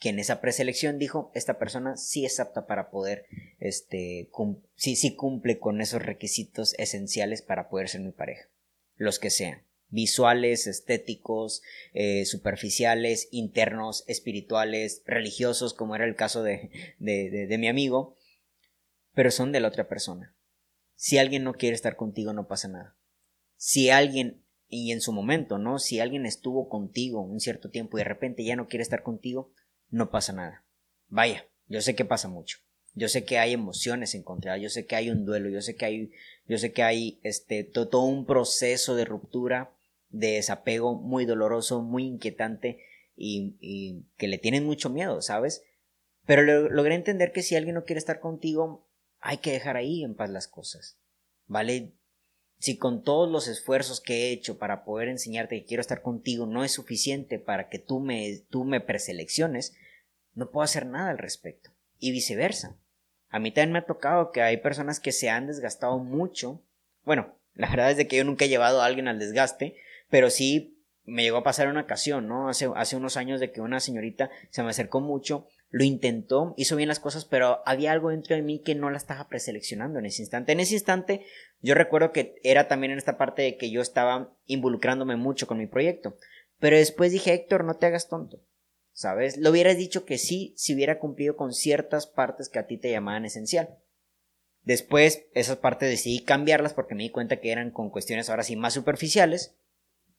que 0.00 0.08
en 0.08 0.18
esa 0.18 0.40
preselección 0.40 0.98
dijo, 0.98 1.30
esta 1.34 1.58
persona 1.58 1.98
sí 1.98 2.24
es 2.24 2.40
apta 2.40 2.66
para 2.66 2.90
poder, 2.90 3.26
este, 3.58 4.30
sí, 4.74 4.96
sí 4.96 5.14
cumple 5.14 5.58
con 5.58 5.82
esos 5.82 6.02
requisitos 6.02 6.74
esenciales 6.78 7.42
para 7.42 7.68
poder 7.68 7.90
ser 7.90 8.00
mi 8.00 8.10
pareja. 8.10 8.48
Los 8.96 9.18
que 9.18 9.28
sean. 9.28 9.66
Visuales, 9.88 10.66
estéticos, 10.66 11.62
eh, 11.92 12.24
superficiales, 12.24 13.28
internos, 13.30 14.04
espirituales, 14.06 15.02
religiosos, 15.04 15.74
como 15.74 15.94
era 15.94 16.06
el 16.06 16.16
caso 16.16 16.42
de, 16.42 16.70
de, 16.98 17.46
de 17.46 17.58
mi 17.58 17.68
amigo, 17.68 18.16
pero 19.12 19.30
son 19.30 19.52
de 19.52 19.60
la 19.60 19.68
otra 19.68 19.86
persona. 19.86 20.34
Si 20.94 21.18
alguien 21.18 21.44
no 21.44 21.52
quiere 21.54 21.74
estar 21.74 21.96
contigo, 21.96 22.32
no 22.32 22.46
pasa 22.48 22.68
nada. 22.68 22.96
Si 23.56 23.90
alguien 23.90 24.44
y 24.66 24.92
en 24.92 25.00
su 25.00 25.12
momento, 25.12 25.58
¿no? 25.58 25.78
Si 25.78 25.98
alguien 25.98 26.24
estuvo 26.24 26.68
contigo 26.68 27.20
un 27.20 27.40
cierto 27.40 27.68
tiempo 27.70 27.98
y 27.98 28.02
de 28.02 28.08
repente 28.08 28.44
ya 28.44 28.56
no 28.56 28.68
quiere 28.68 28.82
estar 28.82 29.02
contigo, 29.02 29.52
no 29.90 30.10
pasa 30.10 30.32
nada. 30.32 30.64
Vaya, 31.08 31.46
yo 31.66 31.80
sé 31.80 31.94
que 31.94 32.04
pasa 32.04 32.28
mucho. 32.28 32.58
Yo 32.94 33.08
sé 33.08 33.24
que 33.24 33.38
hay 33.38 33.52
emociones 33.52 34.14
encontradas, 34.14 34.60
yo 34.60 34.68
sé 34.68 34.86
que 34.86 34.96
hay 34.96 35.10
un 35.10 35.24
duelo, 35.24 35.48
yo 35.48 35.62
sé 35.62 35.76
que 35.76 35.84
hay, 35.84 36.10
yo 36.46 36.58
sé 36.58 36.72
que 36.72 36.82
hay 36.82 37.20
este, 37.22 37.62
todo 37.62 38.02
un 38.02 38.26
proceso 38.26 38.96
de 38.96 39.04
ruptura, 39.04 39.76
de 40.08 40.32
desapego 40.32 40.96
muy 40.96 41.24
doloroso, 41.24 41.82
muy 41.82 42.04
inquietante 42.04 42.84
y, 43.16 44.06
que 44.16 44.28
le 44.28 44.38
tienen 44.38 44.64
mucho 44.64 44.90
miedo, 44.90 45.22
¿sabes? 45.22 45.62
Pero 46.26 46.42
logré 46.42 46.94
entender 46.94 47.32
que 47.32 47.42
si 47.42 47.54
alguien 47.54 47.74
no 47.74 47.84
quiere 47.84 47.98
estar 47.98 48.18
contigo, 48.18 48.88
hay 49.20 49.38
que 49.38 49.52
dejar 49.52 49.76
ahí 49.76 50.02
en 50.02 50.14
paz 50.14 50.30
las 50.30 50.48
cosas, 50.48 50.98
¿vale? 51.46 51.94
Si 52.60 52.76
con 52.76 53.02
todos 53.02 53.28
los 53.28 53.48
esfuerzos 53.48 54.02
que 54.02 54.28
he 54.28 54.32
hecho 54.32 54.58
para 54.58 54.84
poder 54.84 55.08
enseñarte 55.08 55.58
que 55.58 55.66
quiero 55.66 55.80
estar 55.80 56.02
contigo 56.02 56.44
no 56.44 56.62
es 56.62 56.72
suficiente 56.72 57.38
para 57.38 57.70
que 57.70 57.78
tú 57.78 58.00
me, 58.00 58.42
tú 58.50 58.64
me 58.64 58.82
preselecciones, 58.82 59.74
no 60.34 60.50
puedo 60.50 60.62
hacer 60.62 60.84
nada 60.84 61.10
al 61.10 61.18
respecto 61.18 61.70
y 61.98 62.12
viceversa. 62.12 62.76
A 63.30 63.38
mí 63.38 63.50
también 63.50 63.72
me 63.72 63.78
ha 63.78 63.86
tocado 63.86 64.30
que 64.30 64.42
hay 64.42 64.58
personas 64.58 65.00
que 65.00 65.10
se 65.10 65.30
han 65.30 65.46
desgastado 65.46 65.98
mucho. 65.98 66.62
Bueno, 67.02 67.34
la 67.54 67.70
verdad 67.70 67.92
es 67.92 67.96
de 67.96 68.06
que 68.06 68.16
yo 68.16 68.24
nunca 68.24 68.44
he 68.44 68.48
llevado 68.48 68.82
a 68.82 68.84
alguien 68.84 69.08
al 69.08 69.18
desgaste, 69.18 69.76
pero 70.10 70.28
sí 70.28 70.76
me 71.04 71.22
llegó 71.22 71.38
a 71.38 71.44
pasar 71.44 71.68
una 71.68 71.80
ocasión, 71.80 72.28
¿no? 72.28 72.50
Hace, 72.50 72.68
hace 72.76 72.94
unos 72.94 73.16
años 73.16 73.40
de 73.40 73.50
que 73.52 73.62
una 73.62 73.80
señorita 73.80 74.30
se 74.50 74.62
me 74.62 74.68
acercó 74.68 75.00
mucho, 75.00 75.46
lo 75.70 75.84
intentó, 75.84 76.54
hizo 76.56 76.76
bien 76.76 76.88
las 76.88 77.00
cosas, 77.00 77.24
pero 77.24 77.62
había 77.64 77.92
algo 77.92 78.10
dentro 78.10 78.36
de 78.36 78.42
mí 78.42 78.60
que 78.60 78.74
no 78.74 78.90
la 78.90 78.98
estaba 78.98 79.28
preseleccionando 79.28 79.98
en 79.98 80.06
ese 80.06 80.22
instante. 80.22 80.52
En 80.52 80.60
ese 80.60 80.74
instante, 80.74 81.24
yo 81.60 81.74
recuerdo 81.74 82.12
que 82.12 82.40
era 82.42 82.68
también 82.68 82.92
en 82.92 82.98
esta 82.98 83.18
parte 83.18 83.42
de 83.42 83.56
que 83.56 83.70
yo 83.70 83.80
estaba 83.82 84.32
involucrándome 84.46 85.16
mucho 85.16 85.46
con 85.46 85.58
mi 85.58 85.66
proyecto. 85.66 86.16
Pero 86.58 86.76
después 86.76 87.12
dije, 87.12 87.32
Héctor, 87.32 87.64
no 87.64 87.74
te 87.74 87.86
hagas 87.86 88.08
tonto. 88.08 88.40
¿sabes? 89.00 89.38
Lo 89.38 89.48
hubieras 89.48 89.78
dicho 89.78 90.04
que 90.04 90.18
sí 90.18 90.52
si 90.58 90.74
hubiera 90.74 90.98
cumplido 90.98 91.34
con 91.34 91.54
ciertas 91.54 92.06
partes 92.06 92.50
que 92.50 92.58
a 92.58 92.66
ti 92.66 92.76
te 92.76 92.90
llamaban 92.90 93.24
esencial. 93.24 93.78
Después, 94.62 95.24
esas 95.32 95.56
partes 95.56 95.88
decidí 95.88 96.22
cambiarlas 96.22 96.74
porque 96.74 96.94
me 96.94 97.04
di 97.04 97.08
cuenta 97.08 97.40
que 97.40 97.50
eran 97.50 97.70
con 97.70 97.88
cuestiones 97.88 98.28
ahora 98.28 98.42
sí 98.42 98.56
más 98.56 98.74
superficiales. 98.74 99.54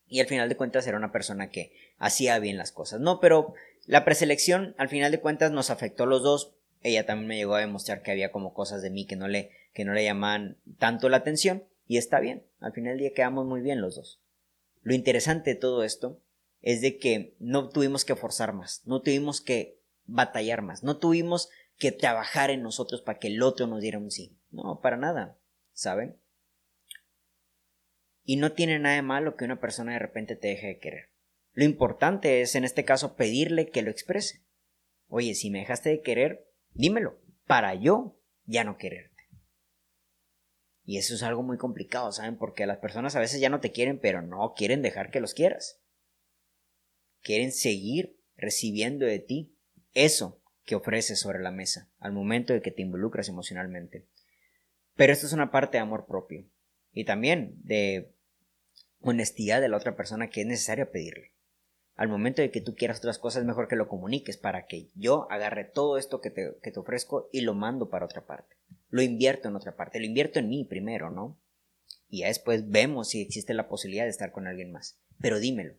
Y 0.07 0.19
al 0.19 0.25
final 0.25 0.49
de 0.49 0.57
cuentas 0.57 0.87
era 0.87 0.97
una 0.97 1.11
persona 1.11 1.51
que 1.51 1.73
hacía 1.99 2.39
bien 2.39 2.57
las 2.57 2.71
cosas. 2.71 2.99
No, 2.99 3.19
pero 3.19 3.53
la 3.85 4.03
preselección 4.03 4.73
al 4.79 4.89
final 4.89 5.11
de 5.11 5.19
cuentas 5.19 5.51
nos 5.51 5.69
afectó 5.69 6.03
a 6.03 6.07
los 6.07 6.23
dos. 6.23 6.55
Ella 6.81 7.05
también 7.05 7.27
me 7.27 7.37
llegó 7.37 7.53
a 7.53 7.59
demostrar 7.59 8.01
que 8.01 8.09
había 8.09 8.31
como 8.31 8.55
cosas 8.55 8.81
de 8.81 8.89
mí 8.89 9.05
que 9.05 9.15
no 9.15 9.27
le, 9.27 9.51
que 9.73 9.85
no 9.85 9.93
le 9.93 10.03
llamaban 10.03 10.57
tanto 10.77 11.09
la 11.09 11.17
atención. 11.17 11.65
Y 11.85 11.97
está 11.97 12.19
bien. 12.19 12.47
Al 12.59 12.73
final 12.73 12.93
del 12.93 12.99
día 12.99 13.13
quedamos 13.13 13.45
muy 13.45 13.61
bien 13.61 13.81
los 13.81 13.95
dos. 13.95 14.21
Lo 14.81 14.93
interesante 14.93 15.51
de 15.51 15.59
todo 15.59 15.83
esto 15.83 16.21
es 16.61 16.81
de 16.81 16.97
que 16.97 17.35
no 17.39 17.69
tuvimos 17.69 18.05
que 18.05 18.15
forzar 18.15 18.53
más, 18.53 18.81
no 18.85 19.01
tuvimos 19.01 19.41
que 19.41 19.79
batallar 20.05 20.61
más, 20.61 20.83
no 20.83 20.97
tuvimos 20.97 21.49
que 21.77 21.91
trabajar 21.91 22.51
en 22.51 22.61
nosotros 22.61 23.01
para 23.01 23.19
que 23.19 23.27
el 23.27 23.41
otro 23.41 23.67
nos 23.67 23.81
diera 23.81 23.97
un 23.97 24.11
sí. 24.11 24.37
No, 24.51 24.79
para 24.81 24.97
nada, 24.97 25.39
¿saben? 25.71 26.19
Y 28.23 28.35
no 28.35 28.51
tiene 28.51 28.77
nada 28.79 28.95
de 28.95 29.01
malo 29.01 29.35
que 29.35 29.45
una 29.45 29.59
persona 29.59 29.93
de 29.93 29.99
repente 29.99 30.35
te 30.35 30.49
deje 30.49 30.67
de 30.67 30.79
querer. 30.79 31.09
Lo 31.53 31.63
importante 31.63 32.41
es, 32.41 32.55
en 32.55 32.63
este 32.63 32.85
caso, 32.85 33.15
pedirle 33.15 33.69
que 33.69 33.81
lo 33.81 33.91
exprese. 33.91 34.45
Oye, 35.07 35.33
si 35.33 35.49
me 35.49 35.59
dejaste 35.59 35.89
de 35.89 36.01
querer, 36.01 36.47
dímelo, 36.73 37.19
para 37.45 37.73
yo 37.73 38.19
ya 38.45 38.63
no 38.63 38.77
quererte. 38.77 39.10
Y 40.91 40.97
eso 40.97 41.15
es 41.15 41.23
algo 41.23 41.41
muy 41.41 41.57
complicado, 41.57 42.11
¿saben? 42.11 42.35
Porque 42.35 42.65
las 42.65 42.79
personas 42.79 43.15
a 43.15 43.21
veces 43.21 43.39
ya 43.39 43.47
no 43.47 43.61
te 43.61 43.71
quieren, 43.71 43.97
pero 43.97 44.21
no 44.21 44.53
quieren 44.57 44.81
dejar 44.81 45.09
que 45.09 45.21
los 45.21 45.33
quieras 45.33 45.79
quieren 47.21 47.53
seguir 47.53 48.19
recibiendo 48.35 49.05
de 49.05 49.19
ti 49.19 49.55
eso 49.93 50.41
que 50.65 50.75
ofreces 50.75 51.17
sobre 51.17 51.39
la 51.39 51.51
mesa 51.51 51.89
al 51.99 52.11
momento 52.11 52.51
de 52.51 52.61
que 52.61 52.71
te 52.71 52.81
involucras 52.81 53.29
emocionalmente. 53.29 54.05
Pero 54.97 55.13
esto 55.13 55.27
es 55.27 55.31
una 55.31 55.49
parte 55.49 55.77
de 55.77 55.83
amor 55.83 56.07
propio 56.07 56.43
y 56.91 57.05
también 57.05 57.55
de 57.63 58.13
honestidad 58.99 59.61
de 59.61 59.69
la 59.69 59.77
otra 59.77 59.95
persona 59.95 60.29
que 60.29 60.41
es 60.41 60.47
necesario 60.47 60.91
pedirle. 60.91 61.31
Al 61.95 62.09
momento 62.09 62.41
de 62.41 62.51
que 62.51 62.59
tú 62.59 62.75
quieras 62.75 62.97
otras 62.97 63.17
cosas, 63.17 63.43
es 63.43 63.47
mejor 63.47 63.69
que 63.69 63.77
lo 63.77 63.87
comuniques 63.87 64.35
para 64.35 64.65
que 64.65 64.89
yo 64.95 65.31
agarre 65.31 65.63
todo 65.63 65.97
esto 65.97 66.19
que 66.19 66.31
te, 66.31 66.57
que 66.61 66.71
te 66.73 66.79
ofrezco 66.81 67.29
y 67.31 67.39
lo 67.39 67.53
mando 67.53 67.89
para 67.89 68.03
otra 68.03 68.25
parte. 68.25 68.57
Lo 68.91 69.01
invierto 69.01 69.47
en 69.47 69.55
otra 69.55 69.75
parte, 69.75 69.99
lo 69.99 70.05
invierto 70.05 70.37
en 70.37 70.49
mí 70.49 70.63
primero, 70.63 71.09
¿no? 71.09 71.39
Y 72.07 72.19
ya 72.19 72.27
después 72.27 72.69
vemos 72.69 73.09
si 73.09 73.21
existe 73.21 73.53
la 73.53 73.67
posibilidad 73.67 74.03
de 74.03 74.11
estar 74.11 74.31
con 74.31 74.45
alguien 74.45 74.71
más. 74.71 74.99
Pero 75.19 75.39
dímelo, 75.39 75.75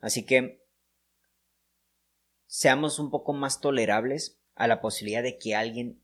Así 0.00 0.24
que 0.24 0.64
seamos 2.46 2.98
un 2.98 3.10
poco 3.10 3.32
más 3.32 3.60
tolerables 3.60 4.38
a 4.54 4.66
la 4.66 4.80
posibilidad 4.80 5.22
de 5.22 5.38
que 5.38 5.54
alguien 5.54 6.02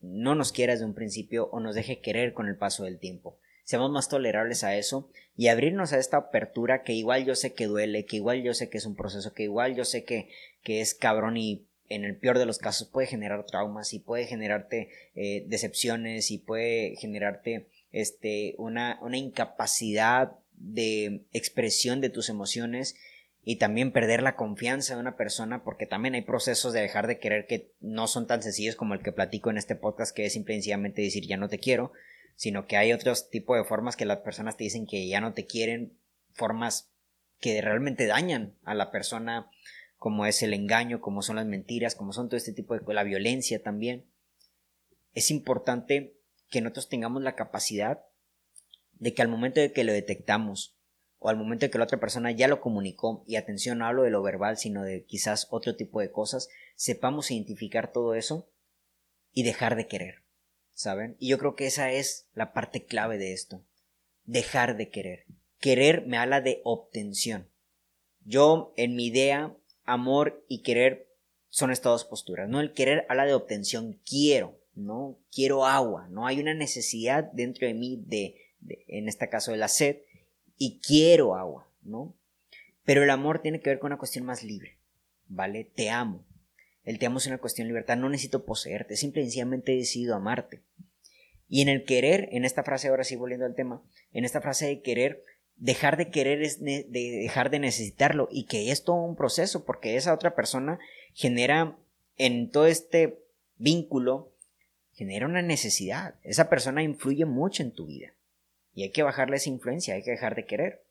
no 0.00 0.34
nos 0.34 0.52
quiera 0.52 0.72
desde 0.72 0.84
un 0.84 0.94
principio 0.94 1.48
o 1.50 1.60
nos 1.60 1.74
deje 1.74 2.00
querer 2.00 2.34
con 2.34 2.48
el 2.48 2.56
paso 2.56 2.84
del 2.84 2.98
tiempo. 2.98 3.38
Seamos 3.64 3.90
más 3.90 4.08
tolerables 4.08 4.64
a 4.64 4.76
eso 4.76 5.10
y 5.36 5.48
abrirnos 5.48 5.92
a 5.92 5.98
esta 5.98 6.16
apertura 6.16 6.82
que 6.82 6.94
igual 6.94 7.24
yo 7.24 7.34
sé 7.34 7.54
que 7.54 7.66
duele, 7.66 8.06
que 8.06 8.16
igual 8.16 8.42
yo 8.42 8.54
sé 8.54 8.70
que 8.70 8.78
es 8.78 8.86
un 8.86 8.96
proceso, 8.96 9.34
que 9.34 9.44
igual 9.44 9.76
yo 9.76 9.84
sé 9.84 10.04
que, 10.04 10.30
que 10.62 10.80
es 10.80 10.94
cabrón 10.94 11.36
y 11.36 11.68
en 11.88 12.04
el 12.04 12.16
peor 12.16 12.38
de 12.38 12.46
los 12.46 12.58
casos 12.58 12.88
puede 12.88 13.06
generar 13.06 13.44
traumas 13.46 13.92
y 13.92 13.98
puede 13.98 14.26
generarte 14.26 14.88
eh, 15.14 15.44
decepciones 15.46 16.30
y 16.30 16.38
puede 16.38 16.96
generarte 16.96 17.68
este, 17.92 18.54
una, 18.58 18.98
una 19.02 19.16
incapacidad 19.16 20.32
de 20.52 21.22
expresión 21.32 22.00
de 22.00 22.10
tus 22.10 22.28
emociones 22.28 22.96
y 23.44 23.56
también 23.56 23.92
perder 23.92 24.22
la 24.22 24.36
confianza 24.36 24.94
de 24.94 25.00
una 25.00 25.16
persona 25.16 25.64
porque 25.64 25.86
también 25.86 26.14
hay 26.14 26.22
procesos 26.22 26.72
de 26.72 26.82
dejar 26.82 27.06
de 27.06 27.18
querer 27.18 27.46
que 27.46 27.72
no 27.80 28.06
son 28.06 28.26
tan 28.26 28.42
sencillos 28.42 28.76
como 28.76 28.94
el 28.94 29.02
que 29.02 29.12
platico 29.12 29.50
en 29.50 29.58
este 29.58 29.74
podcast 29.74 30.14
que 30.14 30.26
es 30.26 30.34
simplemente 30.34 31.02
decir 31.02 31.26
ya 31.26 31.36
no 31.36 31.48
te 31.48 31.58
quiero, 31.58 31.92
sino 32.36 32.66
que 32.66 32.76
hay 32.76 32.92
otros 32.92 33.30
tipos 33.30 33.56
de 33.56 33.64
formas 33.64 33.96
que 33.96 34.04
las 34.04 34.18
personas 34.18 34.56
te 34.56 34.64
dicen 34.64 34.86
que 34.86 35.08
ya 35.08 35.20
no 35.20 35.32
te 35.32 35.46
quieren, 35.46 35.94
formas 36.34 36.90
que 37.40 37.60
realmente 37.62 38.06
dañan 38.06 38.54
a 38.64 38.74
la 38.74 38.90
persona 38.90 39.50
como 39.98 40.26
es 40.26 40.42
el 40.42 40.54
engaño, 40.54 41.00
como 41.00 41.22
son 41.22 41.36
las 41.36 41.46
mentiras, 41.46 41.94
como 41.94 42.12
son 42.12 42.28
todo 42.28 42.36
este 42.36 42.52
tipo 42.52 42.78
de 42.78 42.94
la 42.94 43.02
violencia 43.02 43.62
también. 43.62 44.06
Es 45.12 45.30
importante 45.30 46.16
que 46.48 46.60
nosotros 46.60 46.88
tengamos 46.88 47.22
la 47.22 47.34
capacidad 47.34 48.04
de 48.92 49.12
que 49.12 49.22
al 49.22 49.28
momento 49.28 49.60
de 49.60 49.72
que 49.72 49.84
lo 49.84 49.92
detectamos 49.92 50.76
o 51.18 51.28
al 51.28 51.36
momento 51.36 51.66
de 51.66 51.70
que 51.70 51.78
la 51.78 51.84
otra 51.84 51.98
persona 51.98 52.30
ya 52.30 52.46
lo 52.46 52.60
comunicó, 52.60 53.24
y 53.26 53.34
atención, 53.34 53.78
no 53.78 53.86
hablo 53.86 54.04
de 54.04 54.10
lo 54.10 54.22
verbal, 54.22 54.56
sino 54.56 54.84
de 54.84 55.04
quizás 55.04 55.48
otro 55.50 55.74
tipo 55.74 56.00
de 56.00 56.12
cosas, 56.12 56.48
sepamos 56.76 57.32
identificar 57.32 57.92
todo 57.92 58.14
eso 58.14 58.48
y 59.32 59.42
dejar 59.42 59.74
de 59.74 59.88
querer, 59.88 60.22
¿saben? 60.74 61.16
Y 61.18 61.28
yo 61.28 61.38
creo 61.38 61.56
que 61.56 61.66
esa 61.66 61.90
es 61.90 62.28
la 62.34 62.52
parte 62.52 62.84
clave 62.84 63.18
de 63.18 63.32
esto, 63.32 63.64
dejar 64.24 64.76
de 64.76 64.90
querer. 64.90 65.26
Querer 65.58 66.06
me 66.06 66.18
habla 66.18 66.40
de 66.40 66.60
obtención. 66.62 67.50
Yo, 68.24 68.72
en 68.76 68.94
mi 68.94 69.06
idea, 69.06 69.56
amor 69.88 70.44
y 70.48 70.62
querer 70.62 71.08
son 71.48 71.70
estas 71.70 71.92
dos 71.92 72.04
posturas, 72.04 72.48
¿no? 72.48 72.60
El 72.60 72.72
querer 72.72 73.06
habla 73.08 73.24
de 73.24 73.34
obtención, 73.34 74.00
quiero, 74.08 74.60
¿no? 74.74 75.18
Quiero 75.32 75.66
agua, 75.66 76.06
¿no? 76.08 76.26
Hay 76.26 76.40
una 76.40 76.54
necesidad 76.54 77.24
dentro 77.32 77.66
de 77.66 77.74
mí 77.74 78.02
de, 78.06 78.36
en 78.86 79.08
este 79.08 79.28
caso 79.28 79.52
de 79.52 79.58
la 79.58 79.68
sed, 79.68 79.98
y 80.56 80.80
quiero 80.80 81.34
agua, 81.34 81.70
¿no? 81.82 82.14
Pero 82.84 83.02
el 83.02 83.10
amor 83.10 83.40
tiene 83.40 83.60
que 83.60 83.70
ver 83.70 83.78
con 83.78 83.88
una 83.88 83.98
cuestión 83.98 84.24
más 84.24 84.42
libre, 84.42 84.78
¿vale? 85.26 85.64
Te 85.64 85.90
amo. 85.90 86.26
El 86.84 86.98
te 86.98 87.06
amo 87.06 87.18
es 87.18 87.26
una 87.26 87.38
cuestión 87.38 87.66
de 87.66 87.70
libertad, 87.70 87.96
no 87.96 88.08
necesito 88.08 88.44
poseerte, 88.44 88.96
simple 88.96 89.22
y 89.22 89.24
sencillamente 89.24 89.72
he 89.72 89.76
decidido 89.76 90.14
amarte. 90.14 90.62
Y 91.48 91.62
en 91.62 91.68
el 91.68 91.84
querer, 91.84 92.28
en 92.32 92.44
esta 92.44 92.62
frase, 92.62 92.88
ahora 92.88 93.04
sí 93.04 93.16
volviendo 93.16 93.46
al 93.46 93.54
tema, 93.54 93.82
en 94.12 94.24
esta 94.24 94.40
frase 94.40 94.66
de 94.66 94.82
querer, 94.82 95.24
dejar 95.58 95.96
de 95.96 96.08
querer 96.08 96.42
es 96.42 96.62
de 96.62 96.86
dejar 96.90 97.50
de 97.50 97.58
necesitarlo 97.58 98.28
y 98.30 98.44
que 98.44 98.70
es 98.70 98.84
todo 98.84 98.96
un 98.96 99.16
proceso 99.16 99.64
porque 99.64 99.96
esa 99.96 100.14
otra 100.14 100.34
persona 100.34 100.78
genera 101.14 101.76
en 102.16 102.50
todo 102.50 102.66
este 102.66 103.18
vínculo, 103.56 104.32
genera 104.92 105.26
una 105.26 105.42
necesidad. 105.42 106.14
Esa 106.22 106.48
persona 106.48 106.82
influye 106.82 107.24
mucho 107.24 107.62
en 107.62 107.72
tu 107.72 107.86
vida. 107.86 108.12
Y 108.74 108.84
hay 108.84 108.90
que 108.90 109.02
bajarle 109.02 109.36
esa 109.36 109.50
influencia, 109.50 109.94
hay 109.94 110.02
que 110.02 110.12
dejar 110.12 110.34
de 110.34 110.46
querer. 110.46 110.82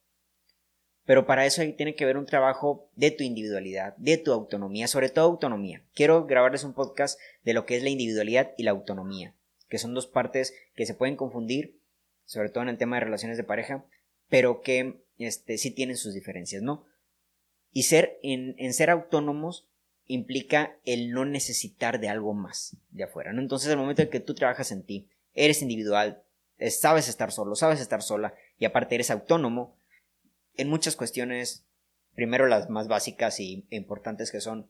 Pero 1.06 1.26
para 1.26 1.46
eso 1.46 1.62
ahí 1.62 1.72
tiene 1.72 1.96
que 1.96 2.04
haber 2.04 2.18
un 2.18 2.26
trabajo 2.26 2.90
de 2.96 3.12
tu 3.12 3.24
individualidad, 3.24 3.96
de 3.96 4.18
tu 4.18 4.34
autonomía, 4.34 4.90
sobre 4.90 5.10
todo 5.10 5.26
autonomía. 5.26 5.82
Quiero 5.94 6.26
grabarles 6.26 6.66
un 6.66 6.74
podcast 6.74 7.18
de 7.44 7.54
lo 7.54 7.66
que 7.66 7.78
es 7.78 7.84
la 7.84 7.90
individualidad 7.90 8.52
y 8.58 8.64
la 8.64 8.72
autonomía, 8.72 9.34
que 9.70 9.78
son 9.78 9.94
dos 9.94 10.06
partes 10.06 10.54
que 10.76 10.86
se 10.86 10.94
pueden 10.94 11.16
confundir, 11.16 11.80
sobre 12.26 12.50
todo 12.50 12.64
en 12.64 12.70
el 12.70 12.78
tema 12.78 12.98
de 12.98 13.06
relaciones 13.06 13.38
de 13.38 13.46
pareja, 13.46 13.86
pero 14.30 14.62
que 14.62 15.02
este, 15.18 15.58
sí 15.58 15.72
tienen 15.72 15.98
sus 15.98 16.14
diferencias, 16.14 16.62
¿no? 16.62 16.86
Y 17.72 17.84
ser, 17.84 18.20
en, 18.24 18.56
en 18.58 18.74
ser 18.74 18.90
autónomos 18.90 19.68
implica 20.06 20.78
el 20.86 21.12
no 21.12 21.26
necesitar 21.26 22.00
de 22.00 22.10
algo 22.10 22.34
más 22.34 22.78
de 22.92 23.04
afuera, 23.04 23.34
¿no? 23.34 23.42
Entonces, 23.42 23.70
el 23.70 23.78
momento 23.78 24.02
en 24.02 24.10
que 24.10 24.20
tú 24.20 24.34
trabajas 24.34 24.72
en 24.72 24.84
ti, 24.84 25.10
eres 25.34 25.62
individual, 25.62 26.24
sabes 26.70 27.08
estar 27.08 27.32
solo, 27.32 27.56
sabes 27.56 27.80
estar 27.80 28.02
sola, 28.02 28.34
y 28.58 28.66
aparte 28.66 28.96
eres 28.96 29.12
autónomo 29.12 29.78
en 30.56 30.70
muchas 30.70 30.96
cuestiones, 30.96 31.66
primero 32.16 32.48
las 32.48 32.70
más 32.70 32.88
básicas 32.88 33.40
y 33.40 33.66
importantes 33.70 34.32
que 34.32 34.42
son 34.42 34.70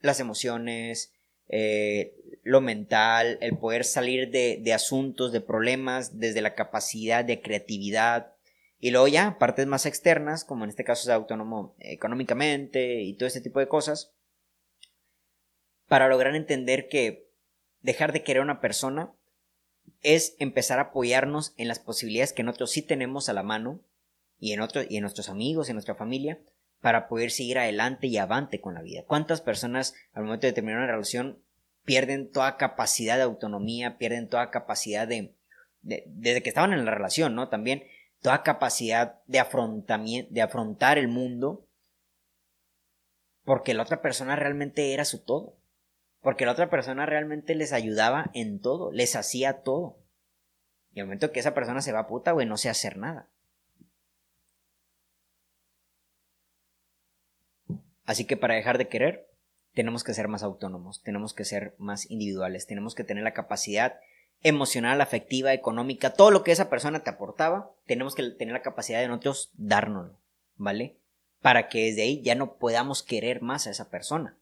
las 0.00 0.20
emociones, 0.20 1.12
eh, 1.48 2.14
lo 2.44 2.60
mental, 2.60 3.38
el 3.40 3.56
poder 3.58 3.84
salir 3.84 4.30
de, 4.30 4.60
de, 4.62 4.72
asuntos, 4.72 5.32
de 5.32 5.40
problemas, 5.40 6.18
desde 6.18 6.40
la 6.40 6.54
capacidad 6.54 7.24
de 7.24 7.40
creatividad. 7.40 8.34
Y 8.84 8.90
luego 8.90 9.06
ya, 9.06 9.38
partes 9.38 9.68
más 9.68 9.86
externas, 9.86 10.44
como 10.44 10.64
en 10.64 10.70
este 10.70 10.82
caso 10.82 11.02
es 11.08 11.14
autónomo 11.14 11.76
económicamente 11.78 13.00
y 13.02 13.14
todo 13.14 13.28
este 13.28 13.40
tipo 13.40 13.60
de 13.60 13.68
cosas, 13.68 14.12
para 15.86 16.08
lograr 16.08 16.34
entender 16.34 16.88
que 16.88 17.30
dejar 17.80 18.12
de 18.12 18.24
querer 18.24 18.40
a 18.40 18.44
una 18.44 18.60
persona 18.60 19.12
es 20.00 20.34
empezar 20.40 20.80
a 20.80 20.88
apoyarnos 20.90 21.54
en 21.58 21.68
las 21.68 21.78
posibilidades 21.78 22.32
que 22.32 22.42
nosotros 22.42 22.72
sí 22.72 22.82
tenemos 22.82 23.28
a 23.28 23.34
la 23.34 23.44
mano 23.44 23.84
y 24.40 24.52
en, 24.52 24.60
otros, 24.60 24.86
y 24.88 24.96
en 24.96 25.02
nuestros 25.02 25.28
amigos, 25.28 25.68
en 25.68 25.76
nuestra 25.76 25.94
familia, 25.94 26.40
para 26.80 27.06
poder 27.06 27.30
seguir 27.30 27.60
adelante 27.60 28.08
y 28.08 28.16
avante 28.18 28.60
con 28.60 28.74
la 28.74 28.82
vida. 28.82 29.04
¿Cuántas 29.06 29.40
personas 29.40 29.94
al 30.12 30.24
momento 30.24 30.48
de 30.48 30.54
terminar 30.54 30.78
una 30.78 30.90
relación 30.90 31.40
pierden 31.84 32.32
toda 32.32 32.56
capacidad 32.56 33.14
de 33.14 33.22
autonomía, 33.22 33.96
pierden 33.96 34.28
toda 34.28 34.50
capacidad 34.50 35.06
de, 35.06 35.36
desde 35.82 36.42
que 36.42 36.48
estaban 36.48 36.72
en 36.72 36.84
la 36.84 36.90
relación, 36.90 37.36
¿no? 37.36 37.48
También 37.48 37.84
toda 38.22 38.42
capacidad 38.42 39.20
de 39.26 39.42
de 40.30 40.42
afrontar 40.42 40.96
el 40.96 41.08
mundo, 41.08 41.66
porque 43.44 43.74
la 43.74 43.82
otra 43.82 44.00
persona 44.00 44.36
realmente 44.36 44.94
era 44.94 45.04
su 45.04 45.22
todo, 45.22 45.56
porque 46.20 46.46
la 46.46 46.52
otra 46.52 46.70
persona 46.70 47.04
realmente 47.04 47.54
les 47.56 47.72
ayudaba 47.72 48.30
en 48.32 48.60
todo, 48.60 48.92
les 48.92 49.16
hacía 49.16 49.62
todo. 49.62 49.98
Y 50.94 51.00
al 51.00 51.06
momento 51.06 51.32
que 51.32 51.40
esa 51.40 51.54
persona 51.54 51.82
se 51.82 51.92
va 51.92 52.06
puta, 52.06 52.32
güey, 52.32 52.46
no 52.46 52.56
sé 52.56 52.68
hacer 52.68 52.96
nada. 52.96 53.28
Así 58.04 58.24
que 58.24 58.36
para 58.36 58.54
dejar 58.54 58.78
de 58.78 58.88
querer, 58.88 59.28
tenemos 59.74 60.04
que 60.04 60.14
ser 60.14 60.28
más 60.28 60.42
autónomos, 60.42 61.02
tenemos 61.02 61.34
que 61.34 61.44
ser 61.44 61.74
más 61.78 62.08
individuales, 62.10 62.66
tenemos 62.66 62.94
que 62.94 63.04
tener 63.04 63.24
la 63.24 63.32
capacidad 63.32 63.98
emocional, 64.42 65.00
afectiva, 65.00 65.52
económica, 65.52 66.14
todo 66.14 66.30
lo 66.30 66.42
que 66.42 66.52
esa 66.52 66.70
persona 66.70 67.02
te 67.02 67.10
aportaba, 67.10 67.70
tenemos 67.86 68.14
que 68.14 68.28
tener 68.30 68.52
la 68.52 68.62
capacidad 68.62 69.00
de 69.00 69.08
nosotros 69.08 69.50
dárnoslo, 69.54 70.18
¿vale? 70.56 70.96
Para 71.40 71.68
que 71.68 71.86
desde 71.86 72.02
ahí 72.02 72.22
ya 72.22 72.34
no 72.34 72.56
podamos 72.56 73.02
querer 73.02 73.42
más 73.42 73.66
a 73.66 73.70
esa 73.70 73.90
persona. 73.90 74.36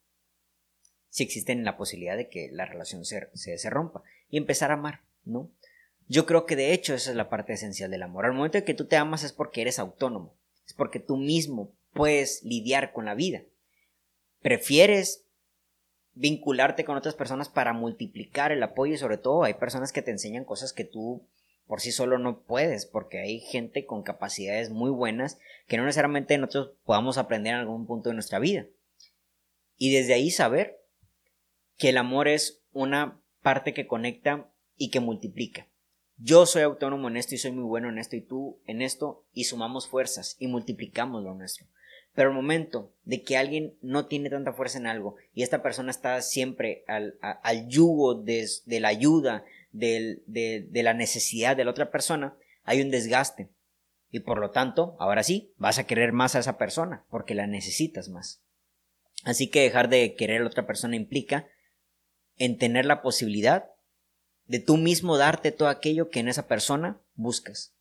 Si 1.09 1.23
existe 1.23 1.55
la 1.55 1.77
posibilidad 1.77 2.17
de 2.17 2.29
que 2.29 2.51
la 2.53 2.67
relación 2.67 3.05
se, 3.05 3.29
se, 3.35 3.59
se 3.59 3.71
rompa 3.71 4.03
y 4.29 4.37
empezar 4.37 4.71
a 4.71 4.75
amar, 4.75 5.03
¿no? 5.25 5.51
Yo 6.09 6.27
creo 6.27 6.47
que 6.47 6.57
de 6.57 6.73
hecho 6.73 6.95
esa 6.95 7.11
es 7.11 7.17
la 7.17 7.29
parte 7.29 7.53
esencial 7.53 7.91
del 7.91 8.03
amor. 8.03 8.27
Al 8.27 8.33
momento 8.33 8.59
de 8.59 8.65
que 8.65 8.75
tú 8.75 8.87
te 8.87 8.97
amas 8.97 9.23
es 9.23 9.33
porque 9.33 9.61
eres 9.61 9.79
autónomo, 9.79 10.35
es 10.67 10.75
porque 10.75 10.99
tú 10.99 11.17
mismo 11.17 11.73
puedes 11.93 12.43
lidiar 12.43 12.93
con 12.93 13.05
la 13.05 13.15
vida 13.15 13.43
prefieres 14.41 15.25
vincularte 16.15 16.85
con 16.85 16.97
otras 16.97 17.15
personas 17.15 17.49
para 17.49 17.73
multiplicar 17.73 18.53
el 18.53 18.63
apoyo 18.63 18.95
y 18.95 18.99
sobre 18.99 19.19
todo 19.19 19.45
hay 19.45 19.55
personas 19.55 19.93
que 19.93 20.03
te 20.03 20.11
enseñan 20.11 20.45
cosas 20.45 20.73
que 20.73 20.85
tú 20.85 21.27
por 21.67 21.81
sí 21.81 21.93
solo 21.93 22.19
no 22.19 22.43
puedes 22.43 22.85
porque 22.85 23.21
hay 23.21 23.41
gente 23.41 23.87
con 23.87 24.03
capacidades 24.03 24.71
muy 24.71 24.91
buenas 24.91 25.39
que 25.69 25.77
no 25.77 25.85
necesariamente 25.85 26.37
nosotros 26.37 26.77
podamos 26.85 27.17
aprender 27.17 27.55
en 27.55 27.61
algún 27.61 27.87
punto 27.87 28.09
de 28.09 28.15
nuestra 28.15 28.41
vida. 28.41 28.67
Y 29.77 29.95
desde 29.95 30.15
ahí 30.15 30.31
saber 30.31 30.81
que 31.79 31.91
el 31.91 31.97
amor 31.97 32.27
es 32.27 32.63
una 32.73 33.23
parte 33.41 33.73
que 33.73 33.87
conecta 33.87 34.53
y 34.77 34.91
que 34.91 35.01
multiplica. 35.01 35.69
Yo 36.17 36.45
soy 36.45 36.63
autónomo 36.63 37.09
en 37.09 37.17
esto 37.17 37.35
y 37.35 37.39
soy 37.39 37.53
muy 37.53 37.65
bueno 37.65 37.89
en 37.89 37.99
esto 37.99 38.17
y 38.17 38.21
tú 38.21 38.61
en 38.67 38.83
esto 38.83 39.25
y 39.33 39.45
sumamos 39.45 39.89
fuerzas 39.89 40.37
y 40.39 40.49
multiplicamos 40.49 41.23
lo 41.23 41.35
nuestro. 41.35 41.67
Pero 42.21 42.33
el 42.33 42.37
momento 42.37 42.93
de 43.05 43.23
que 43.23 43.39
alguien 43.39 43.79
no 43.81 44.05
tiene 44.05 44.29
tanta 44.29 44.53
fuerza 44.53 44.77
en 44.77 44.87
algo 44.87 45.17
y 45.33 45.43
esta 45.43 45.63
persona 45.63 45.91
está 45.91 46.21
siempre 46.21 46.85
al, 46.87 47.19
al 47.23 47.67
yugo 47.67 48.15
de, 48.15 48.47
la 48.67 48.89
ayuda, 48.89 49.47
de, 49.73 50.69
la 50.71 50.93
necesidad 50.93 51.57
de 51.57 51.65
la 51.65 51.71
otra 51.71 51.91
persona, 51.91 52.37
hay 52.63 52.83
un 52.83 52.91
desgaste. 52.91 53.49
Y 54.11 54.21
por 54.21 54.39
lo 54.39 54.51
tanto, 54.51 54.97
ahora 54.99 55.23
sí, 55.23 55.55
vas 55.57 55.79
a 55.79 55.87
querer 55.87 56.13
más 56.13 56.35
a 56.35 56.41
esa 56.41 56.59
persona 56.59 57.07
porque 57.09 57.35
la 57.35 57.47
necesitas 57.47 58.11
más. 58.11 58.43
Así 59.25 59.49
que 59.49 59.63
dejar 59.63 59.89
de 59.89 60.15
querer 60.15 60.43
a 60.43 60.45
la 60.45 60.51
otra 60.51 60.67
persona 60.67 60.97
implica 60.97 61.49
en 62.37 62.59
tener 62.59 62.85
la 62.85 63.01
posibilidad 63.01 63.71
de 64.45 64.59
tú 64.59 64.77
mismo 64.77 65.17
darte 65.17 65.53
todo 65.53 65.71
aquello 65.71 66.11
que 66.11 66.21
en 66.21 66.29
esa 66.29 66.47
persona 66.49 67.01
buscas. 67.15 67.73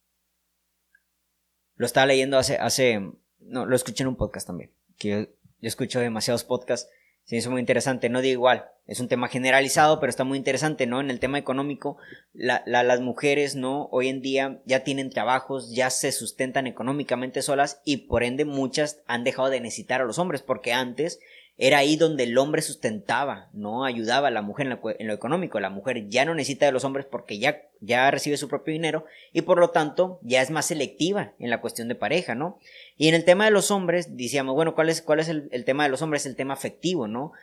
Lo 1.76 1.86
estaba 1.86 2.06
leyendo 2.06 2.38
hace, 2.38 2.56
hace 2.56 3.02
no, 3.40 3.66
lo 3.66 3.76
escuché 3.76 4.04
en 4.04 4.10
un 4.10 4.16
podcast 4.16 4.48
también, 4.48 4.72
que 4.98 5.10
yo, 5.10 5.28
escucho 5.62 6.00
demasiados 6.00 6.44
podcasts, 6.44 6.90
se 7.24 7.36
hizo 7.36 7.52
muy 7.52 7.60
interesante, 7.60 8.10
no 8.10 8.22
digo 8.22 8.34
igual, 8.34 8.66
es 8.88 9.00
un 9.00 9.08
tema 9.08 9.28
generalizado, 9.28 10.00
pero 10.00 10.10
está 10.10 10.24
muy 10.24 10.38
interesante, 10.38 10.88
¿no? 10.88 11.00
En 11.00 11.12
el 11.12 11.20
tema 11.20 11.38
económico, 11.38 11.98
las 12.34 13.02
mujeres, 13.02 13.56
¿no? 13.56 13.88
Hoy 13.92 14.08
en 14.08 14.22
día 14.22 14.64
ya 14.66 14.84
tienen 14.84 15.12
trabajos, 15.12 15.72
ya 15.76 15.92
se 15.92 16.12
sustentan 16.12 16.66
económicamente 16.66 17.44
solas 17.44 17.82
y 17.86 17.98
por 18.08 18.24
ende 18.24 18.46
muchas 18.46 19.04
han 19.06 19.24
dejado 19.24 19.50
de 19.50 19.62
necesitar 19.62 20.02
a 20.02 20.06
los 20.06 20.18
hombres, 20.18 20.42
porque 20.42 20.74
antes 20.74 21.20
era 21.62 21.80
ahí 21.80 21.98
donde 21.98 22.24
el 22.24 22.38
hombre 22.38 22.62
sustentaba, 22.62 23.50
¿no? 23.52 23.84
Ayudaba 23.84 24.30
a 24.30 24.32
la 24.32 24.42
mujer 24.42 24.68
en 24.98 25.08
lo, 25.08 25.14
económico. 25.14 25.60
La 25.60 25.70
mujer 25.70 26.08
ya 26.08 26.24
no 26.24 26.34
necesita 26.34 26.66
de 26.66 26.72
los 26.72 26.86
hombres 26.86 27.06
porque 27.06 27.38
ya, 27.38 27.64
ya 27.82 28.10
recibe 28.10 28.38
su 28.38 28.48
propio 28.48 28.72
dinero 28.72 29.06
y 29.34 29.42
por 29.42 29.60
lo 29.60 29.70
tanto 29.70 30.20
ya 30.24 30.42
es 30.42 30.52
más 30.52 30.68
selectiva 30.68 31.34
en 31.38 31.50
la 31.50 31.60
cuestión 31.60 31.90
de 31.90 31.96
pareja, 31.96 32.34
¿no? 32.34 32.60
Y 32.96 33.10
en 33.10 33.16
el 33.16 33.26
tema 33.26 33.44
de 33.44 33.52
los 33.52 33.72
hombres, 33.72 34.16
decíamos, 34.16 34.56
bueno, 34.56 34.74
¿cuál 34.74 34.88
es, 34.88 35.02
cuál 35.02 35.20
es 35.20 35.28
el, 35.28 35.50
el 35.52 35.66
tema 35.66 35.84
de 35.84 35.90
los 35.90 36.02
hombres? 36.02 36.26
El 36.26 36.38
tema 36.38 36.54
afectivo, 36.54 37.10
¿no? 37.10 37.34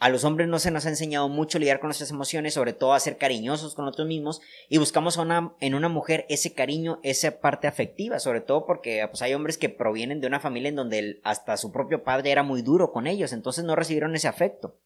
A 0.00 0.08
los 0.08 0.24
hombres 0.24 0.48
no 0.48 0.58
se 0.58 0.70
nos 0.70 0.86
ha 0.86 0.88
enseñado 0.88 1.28
mucho 1.28 1.58
a 1.58 1.60
lidiar 1.60 1.78
con 1.78 1.88
nuestras 1.88 2.10
emociones, 2.10 2.54
sobre 2.54 2.72
todo 2.72 2.94
a 2.94 3.00
ser 3.00 3.18
cariñosos 3.18 3.74
con 3.74 3.84
nosotros 3.84 4.08
mismos, 4.08 4.40
y 4.70 4.78
buscamos 4.78 5.18
una, 5.18 5.52
en 5.60 5.74
una 5.74 5.90
mujer 5.90 6.24
ese 6.30 6.54
cariño, 6.54 7.00
esa 7.02 7.38
parte 7.38 7.66
afectiva, 7.66 8.18
sobre 8.18 8.40
todo 8.40 8.64
porque 8.64 9.06
pues, 9.10 9.20
hay 9.20 9.34
hombres 9.34 9.58
que 9.58 9.68
provienen 9.68 10.22
de 10.22 10.26
una 10.26 10.40
familia 10.40 10.70
en 10.70 10.76
donde 10.76 11.20
hasta 11.22 11.58
su 11.58 11.70
propio 11.70 12.02
padre 12.02 12.30
era 12.30 12.42
muy 12.42 12.62
duro 12.62 12.92
con 12.92 13.06
ellos, 13.06 13.34
entonces 13.34 13.62
no 13.62 13.76
recibieron 13.76 14.16
ese 14.16 14.26
afecto. 14.26 14.80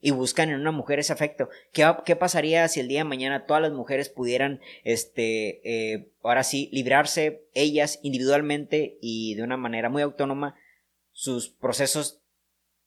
Y 0.00 0.10
buscan 0.10 0.50
en 0.50 0.60
una 0.60 0.72
mujer 0.72 0.98
ese 0.98 1.12
afecto. 1.12 1.48
¿Qué, 1.72 1.88
qué 2.04 2.16
pasaría 2.16 2.66
si 2.66 2.80
el 2.80 2.88
día 2.88 3.00
de 3.00 3.04
mañana 3.04 3.46
todas 3.46 3.62
las 3.62 3.72
mujeres 3.72 4.08
pudieran, 4.08 4.60
este, 4.82 5.60
eh, 5.62 6.10
ahora 6.24 6.42
sí, 6.42 6.68
librarse 6.72 7.46
ellas 7.54 8.00
individualmente 8.02 8.98
y 9.00 9.36
de 9.36 9.44
una 9.44 9.56
manera 9.56 9.88
muy 9.88 10.02
autónoma 10.02 10.56
sus 11.12 11.48
procesos 11.48 12.22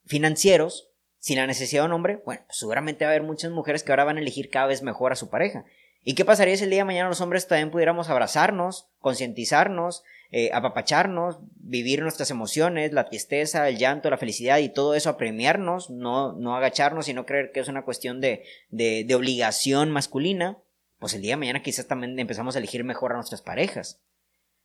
financieros 0.05 0.90
sin 1.21 1.37
la 1.37 1.45
necesidad 1.45 1.83
de 1.83 1.85
un 1.85 1.93
hombre, 1.93 2.19
bueno, 2.25 2.41
pues 2.47 2.57
seguramente 2.57 3.05
va 3.05 3.11
a 3.11 3.13
haber 3.13 3.25
muchas 3.25 3.51
mujeres 3.51 3.83
que 3.83 3.91
ahora 3.91 4.05
van 4.05 4.17
a 4.17 4.21
elegir 4.21 4.49
cada 4.49 4.65
vez 4.65 4.81
mejor 4.81 5.11
a 5.11 5.15
su 5.15 5.29
pareja. 5.29 5.65
¿Y 6.03 6.15
qué 6.15 6.25
pasaría 6.25 6.57
si 6.57 6.63
el 6.63 6.71
día 6.71 6.79
de 6.79 6.85
mañana 6.85 7.09
los 7.09 7.21
hombres 7.21 7.47
también 7.47 7.69
pudiéramos 7.69 8.09
abrazarnos, 8.09 8.87
concientizarnos, 9.01 10.03
eh, 10.31 10.49
apapacharnos, 10.51 11.37
vivir 11.57 12.01
nuestras 12.01 12.31
emociones, 12.31 12.91
la 12.91 13.05
tristeza, 13.05 13.69
el 13.69 13.77
llanto, 13.77 14.09
la 14.09 14.17
felicidad 14.17 14.57
y 14.57 14.69
todo 14.69 14.95
eso, 14.95 15.11
a 15.11 15.17
premiarnos, 15.17 15.91
no, 15.91 16.33
no 16.33 16.55
agacharnos 16.55 17.07
y 17.07 17.13
no 17.13 17.27
creer 17.27 17.51
que 17.51 17.59
es 17.59 17.67
una 17.67 17.85
cuestión 17.85 18.19
de, 18.19 18.43
de, 18.71 19.03
de 19.03 19.15
obligación 19.15 19.91
masculina? 19.91 20.57
Pues 20.97 21.13
el 21.13 21.21
día 21.21 21.33
de 21.33 21.37
mañana 21.37 21.61
quizás 21.61 21.85
también 21.85 22.17
empezamos 22.17 22.55
a 22.55 22.59
elegir 22.59 22.83
mejor 22.83 23.11
a 23.11 23.15
nuestras 23.17 23.43
parejas. 23.43 24.01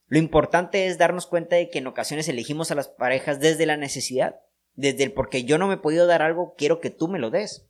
Lo 0.09 0.19
importante 0.19 0.87
es 0.87 0.97
darnos 0.97 1.27
cuenta 1.27 1.57
de 1.57 1.69
que 1.69 1.81
en 1.81 1.87
ocasiones 1.87 2.29
elegimos 2.29 2.71
a 2.71 2.77
las 2.77 2.88
parejas 2.88 3.40
desde 3.40 3.66
la 3.66 3.77
necesidad 3.77 4.40
desde 4.76 5.04
el 5.04 5.12
porque 5.12 5.44
yo 5.44 5.58
no 5.58 5.66
me 5.66 5.74
he 5.74 5.78
podido 5.78 6.06
dar 6.06 6.22
algo, 6.22 6.54
quiero 6.56 6.80
que 6.80 6.90
tú 6.90 7.08
me 7.08 7.18
lo 7.18 7.30
des. 7.30 7.66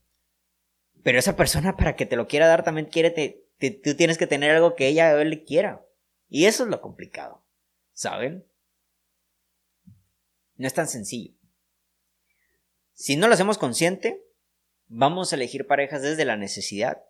Pero 1.02 1.18
esa 1.18 1.36
persona 1.36 1.76
para 1.76 1.96
que 1.96 2.04
te 2.04 2.16
lo 2.16 2.26
quiera 2.26 2.48
dar 2.48 2.64
también 2.64 2.88
quiere, 2.88 3.10
te, 3.10 3.46
tú 3.70 3.94
tienes 3.94 4.18
que 4.18 4.26
tener 4.26 4.50
algo 4.50 4.74
que 4.74 4.88
ella 4.88 5.14
o 5.14 5.18
él 5.18 5.44
quiera. 5.44 5.86
Y 6.28 6.46
eso 6.46 6.64
es 6.64 6.68
lo 6.68 6.80
complicado. 6.80 7.44
¿Saben? 7.92 8.44
No 10.56 10.66
es 10.66 10.74
tan 10.74 10.88
sencillo. 10.88 11.34
Si 12.92 13.16
no 13.16 13.28
lo 13.28 13.34
hacemos 13.34 13.58
consciente, 13.58 14.24
vamos 14.88 15.32
a 15.32 15.36
elegir 15.36 15.66
parejas 15.66 16.02
desde 16.02 16.24
la 16.24 16.36
necesidad. 16.36 17.04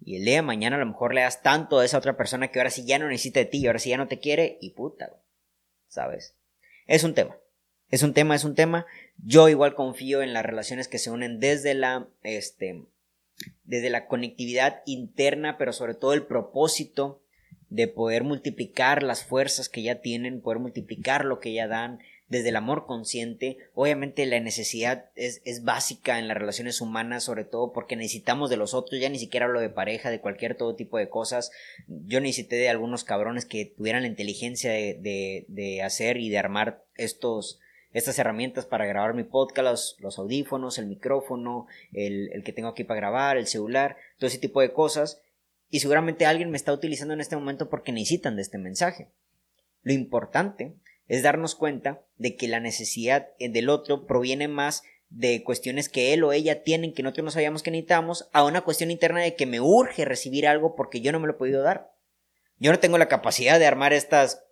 Y 0.00 0.16
el 0.16 0.24
día 0.24 0.36
de 0.36 0.42
mañana 0.42 0.76
a 0.76 0.78
lo 0.78 0.86
mejor 0.86 1.14
le 1.14 1.22
das 1.22 1.42
tanto 1.42 1.78
a 1.78 1.84
esa 1.84 1.98
otra 1.98 2.16
persona 2.16 2.48
que 2.48 2.58
ahora 2.58 2.70
sí 2.70 2.84
ya 2.84 2.98
no 2.98 3.08
necesita 3.08 3.40
de 3.40 3.46
ti 3.46 3.58
y 3.58 3.66
ahora 3.66 3.78
sí 3.78 3.90
ya 3.90 3.96
no 3.96 4.08
te 4.08 4.18
quiere 4.18 4.58
y 4.60 4.70
puta. 4.70 5.20
¿Sabes? 5.88 6.36
Es 6.86 7.04
un 7.04 7.14
tema. 7.14 7.36
Es 7.94 8.02
un 8.02 8.12
tema, 8.12 8.34
es 8.34 8.42
un 8.42 8.56
tema. 8.56 8.86
Yo 9.24 9.48
igual 9.48 9.76
confío 9.76 10.20
en 10.20 10.32
las 10.32 10.44
relaciones 10.44 10.88
que 10.88 10.98
se 10.98 11.12
unen 11.12 11.38
desde 11.38 11.74
la, 11.74 12.08
este, 12.24 12.82
desde 13.62 13.88
la 13.88 14.08
conectividad 14.08 14.82
interna, 14.84 15.58
pero 15.58 15.72
sobre 15.72 15.94
todo 15.94 16.12
el 16.12 16.24
propósito 16.24 17.22
de 17.68 17.86
poder 17.86 18.24
multiplicar 18.24 19.04
las 19.04 19.22
fuerzas 19.22 19.68
que 19.68 19.84
ya 19.84 20.00
tienen, 20.00 20.40
poder 20.40 20.58
multiplicar 20.58 21.24
lo 21.24 21.38
que 21.38 21.52
ya 21.52 21.68
dan, 21.68 22.00
desde 22.26 22.48
el 22.48 22.56
amor 22.56 22.86
consciente. 22.86 23.58
Obviamente 23.74 24.26
la 24.26 24.40
necesidad 24.40 25.10
es, 25.14 25.40
es, 25.44 25.62
básica 25.62 26.18
en 26.18 26.26
las 26.26 26.36
relaciones 26.36 26.80
humanas, 26.80 27.22
sobre 27.22 27.44
todo 27.44 27.72
porque 27.72 27.94
necesitamos 27.94 28.50
de 28.50 28.56
los 28.56 28.74
otros, 28.74 29.00
ya 29.00 29.08
ni 29.08 29.20
siquiera 29.20 29.46
hablo 29.46 29.60
de 29.60 29.70
pareja, 29.70 30.10
de 30.10 30.20
cualquier 30.20 30.56
todo 30.56 30.74
tipo 30.74 30.98
de 30.98 31.08
cosas. 31.08 31.52
Yo 31.86 32.20
necesité 32.20 32.56
de 32.56 32.70
algunos 32.70 33.04
cabrones 33.04 33.44
que 33.44 33.66
tuvieran 33.66 34.02
la 34.02 34.08
inteligencia 34.08 34.72
de, 34.72 34.98
de, 35.00 35.44
de 35.46 35.82
hacer 35.82 36.16
y 36.16 36.28
de 36.28 36.38
armar 36.38 36.82
estos, 36.96 37.60
estas 37.94 38.18
herramientas 38.18 38.66
para 38.66 38.84
grabar 38.84 39.14
mi 39.14 39.22
podcast, 39.24 39.98
los, 40.00 40.18
audífonos, 40.18 40.78
el 40.78 40.86
micrófono, 40.86 41.66
el, 41.92 42.30
el, 42.32 42.42
que 42.42 42.52
tengo 42.52 42.68
aquí 42.68 42.84
para 42.84 43.00
grabar, 43.00 43.36
el 43.38 43.46
celular, 43.46 43.96
todo 44.18 44.26
ese 44.26 44.38
tipo 44.38 44.60
de 44.60 44.72
cosas. 44.72 45.22
Y 45.70 45.80
seguramente 45.80 46.26
alguien 46.26 46.50
me 46.50 46.56
está 46.56 46.72
utilizando 46.72 47.14
en 47.14 47.20
este 47.20 47.36
momento 47.36 47.70
porque 47.70 47.92
necesitan 47.92 48.36
de 48.36 48.42
este 48.42 48.58
mensaje. 48.58 49.08
Lo 49.82 49.92
importante 49.92 50.74
es 51.06 51.22
darnos 51.22 51.54
cuenta 51.54 52.02
de 52.16 52.34
que 52.34 52.48
la 52.48 52.60
necesidad 52.60 53.28
eh, 53.38 53.48
del 53.48 53.68
otro 53.68 54.06
proviene 54.06 54.48
más 54.48 54.82
de 55.08 55.44
cuestiones 55.44 55.88
que 55.88 56.12
él 56.12 56.24
o 56.24 56.32
ella 56.32 56.64
tienen 56.64 56.92
que 56.92 57.04
nosotros 57.04 57.26
no 57.26 57.30
sabíamos 57.30 57.62
que 57.62 57.70
necesitamos 57.70 58.28
a 58.32 58.44
una 58.44 58.62
cuestión 58.62 58.90
interna 58.90 59.20
de 59.20 59.36
que 59.36 59.46
me 59.46 59.60
urge 59.60 60.04
recibir 60.04 60.48
algo 60.48 60.74
porque 60.74 61.00
yo 61.00 61.12
no 61.12 61.20
me 61.20 61.28
lo 61.28 61.34
he 61.34 61.36
podido 61.36 61.62
dar. 61.62 61.92
Yo 62.58 62.72
no 62.72 62.80
tengo 62.80 62.98
la 62.98 63.08
capacidad 63.08 63.60
de 63.60 63.66
armar 63.66 63.92
estas 63.92 64.42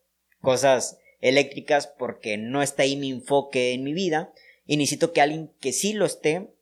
cosas 0.41 0.99
eléctricas 1.23 1.87
porque 1.87 2.37
no 2.37 2.61
está 2.61 2.83
ahí 2.83 2.97
mi 2.97 3.11
enfoque 3.11 3.73
en 3.73 3.85
mi 3.85 3.95
vida 3.95 4.33
y 4.67 4.77
necesito 4.77 5.13
que 5.13 5.23
alguien 5.23 5.51
que 5.61 5.73
sí 5.73 5.95
lo 5.95 6.05
esté 6.05 6.55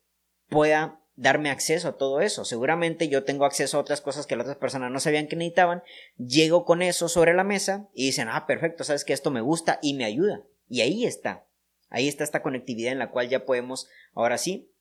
pueda 0.49 1.01
darme 1.17 1.51
acceso 1.51 1.89
a 1.89 1.97
todo 1.97 2.21
eso. 2.21 2.45
Seguramente 2.45 3.09
yo 3.09 3.25
tengo 3.25 3.45
acceso 3.45 3.77
a 3.77 3.81
otras 3.81 4.01
cosas 4.01 4.27
que 4.27 4.37
las 4.37 4.45
otras 4.45 4.59
personas 4.59 4.91
no 4.91 5.01
sabían 5.01 5.27
que 5.27 5.37
necesitaban. 5.37 5.83
Llego 6.17 6.65
con 6.65 6.83
eso 6.83 7.09
sobre 7.09 7.35
la 7.35 7.45
mesa 7.45 7.89
y 7.95 8.07
dicen, 8.07 8.29
ah, 8.31 8.47
perfecto, 8.47 8.85
sabes 8.85 9.05
que 9.05 9.13
esto 9.13 9.31
me 9.31 9.41
gusta 9.41 9.79
y 9.83 9.95
me 9.95 10.05
ayuda. 10.05 10.45
Y 10.69 10.83
ahí 10.83 11.05
está. 11.05 11.47
Ahí 11.89 12.09
está 12.09 12.25
esta 12.25 12.43
conectividad 12.43 12.93
en 12.93 13.01
la 13.01 13.11
cual 13.11 13.29
ya 13.29 13.45
podemos, 13.45 13.89
ahora 14.15 14.39
sí, 14.39 14.73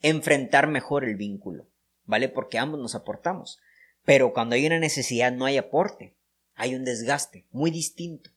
enfrentar 0.00 0.66
mejor 0.66 1.04
el 1.04 1.16
vínculo. 1.16 1.68
¿Vale? 2.04 2.28
Porque 2.28 2.58
ambos 2.58 2.80
nos 2.80 2.94
aportamos. 2.94 3.58
Pero 4.04 4.32
cuando 4.32 4.54
hay 4.54 4.64
una 4.64 4.78
necesidad 4.78 5.32
no 5.32 5.44
hay 5.44 5.56
aporte. 5.56 6.16
Hay 6.56 6.74
un 6.74 6.84
desgaste 6.84 7.46
muy 7.52 7.70
distinto. 7.70 8.30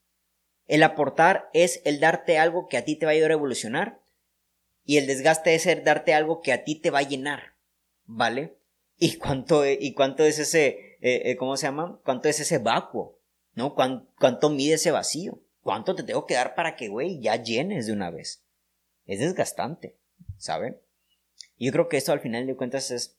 El 0.67 0.84
aportar 0.84 1.49
es 1.53 1.82
el 1.84 1.99
darte 1.99 2.38
algo 2.38 2.67
que 2.67 2.77
a 2.77 2.86
ti 2.86 2.95
te 2.95 3.05
va 3.05 3.12
a 3.12 3.15
ayudar 3.15 3.32
a 3.32 3.36
evolucionar 3.36 3.99
y 4.86 4.97
el 4.97 5.08
desgaste 5.08 5.55
es 5.55 5.65
el 5.65 5.84
darte 5.84 6.13
algo 6.13 6.41
que 6.41 6.53
a 6.53 6.63
ti 6.63 6.75
te 6.75 6.91
va 6.91 6.99
a 6.99 7.08
llenar, 7.08 7.55
¿vale? 8.05 8.55
¿Y 8.97 9.17
cuánto, 9.17 9.65
y 9.65 9.93
cuánto 9.93 10.23
es 10.23 10.39
ese, 10.39 10.97
eh, 11.01 11.21
eh, 11.25 11.36
¿cómo 11.38 11.58
se 11.58 11.67
llama? 11.67 11.99
¿Cuánto 12.03 12.27
es 12.27 12.39
ese 12.39 12.58
vacuo? 12.58 13.17
¿No? 13.53 13.73
¿Cuánto, 13.73 14.49
mide 14.49 14.73
ese 14.75 14.91
vacío? 14.91 15.41
¿Cuánto 15.62 15.95
te 15.95 16.03
tengo 16.03 16.25
que 16.25 16.34
dar 16.36 16.53
para 16.55 16.75
que, 16.75 16.88
güey, 16.88 17.19
ya 17.19 17.36
llenes 17.36 17.88
de 17.88 17.93
una 17.93 18.10
vez? 18.10 18.43
Es 19.05 19.19
desgastante, 19.19 19.95
¿saben? 20.38 20.79
Yo 21.58 21.71
creo 21.71 21.88
que 21.88 21.97
esto 21.97 22.12
al 22.12 22.19
final 22.19 22.45
de 22.45 22.55
cuentas 22.55 22.91
es 22.91 23.17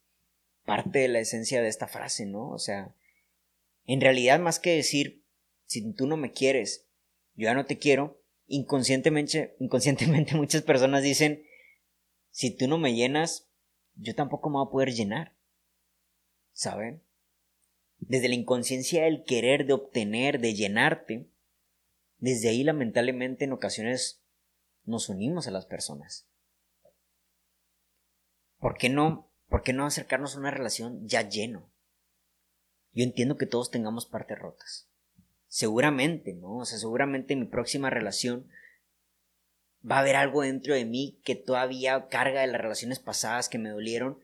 parte 0.65 1.01
de 1.01 1.09
la 1.09 1.21
esencia 1.21 1.63
de 1.63 1.69
esta 1.69 1.89
frase, 1.89 2.27
¿no? 2.27 2.51
O 2.51 2.59
sea, 2.59 2.95
en 3.87 4.01
realidad 4.01 4.41
más 4.41 4.59
que 4.59 4.75
decir, 4.77 5.25
si 5.67 5.93
tú 5.95 6.07
no 6.07 6.17
me 6.17 6.33
quieres, 6.33 6.89
yo 7.35 7.45
ya 7.45 7.55
no 7.55 7.65
te 7.65 7.79
quiero, 7.79 8.23
inconscientemente, 8.47 9.57
inconscientemente 9.61 10.35
muchas 10.37 10.63
personas 10.63 11.03
dicen, 11.03 11.45
si 12.31 12.51
tú 12.51 12.69
no 12.69 12.79
me 12.79 12.95
llenas, 12.95 13.49
yo 13.95 14.15
tampoco 14.15 14.51
me 14.51 14.59
voy 14.59 14.67
a 14.67 14.71
poder 14.71 14.93
llenar. 14.93 15.37
¿Saben? 16.53 17.03
Desde 17.99 18.29
la 18.29 18.35
inconsciencia 18.35 19.05
del 19.05 19.25
querer, 19.25 19.67
de 19.67 19.75
obtener, 19.75 20.41
de 20.41 20.55
llenarte, 20.55 21.31
desde 22.19 22.49
ahí 22.51 22.65
lamentablemente 22.65 23.45
en 23.45 23.53
ocasiones 23.53 24.23
nos 24.85 25.09
unimos 25.09 25.47
a 25.47 25.51
las 25.51 25.67
personas. 25.67 26.29
¿Por 28.59 28.77
qué 28.77 28.89
no? 28.89 29.33
¿Por 29.49 29.63
qué 29.63 29.73
no 29.73 29.87
acercarnos 29.87 30.37
a 30.37 30.39
una 30.39 30.51
relación 30.51 31.09
ya 31.09 31.29
lleno? 31.29 31.70
Yo 32.93 33.05
entiendo 33.05 33.37
que 33.37 33.47
todos 33.47 33.71
tengamos 33.71 34.07
partes 34.07 34.39
rotas. 34.39 34.89
Seguramente, 35.47 36.35
¿no? 36.35 36.59
O 36.59 36.65
sea, 36.65 36.79
seguramente 36.79 37.35
en 37.35 37.41
mi 37.41 37.47
próxima 37.47 37.91
relación 37.91 38.49
va 39.89 39.97
a 39.97 40.01
haber 40.01 40.17
algo 40.17 40.43
dentro 40.43 40.75
de 40.75 40.85
mí 40.85 41.21
que 41.25 41.35
todavía 41.35 42.09
carga 42.09 42.43
de 42.43 42.47
las 42.49 42.61
relaciones 42.61 42.99
pasadas 42.99 43.49
que 43.49 43.59
me 43.59 43.71
dolieron, 43.71 44.19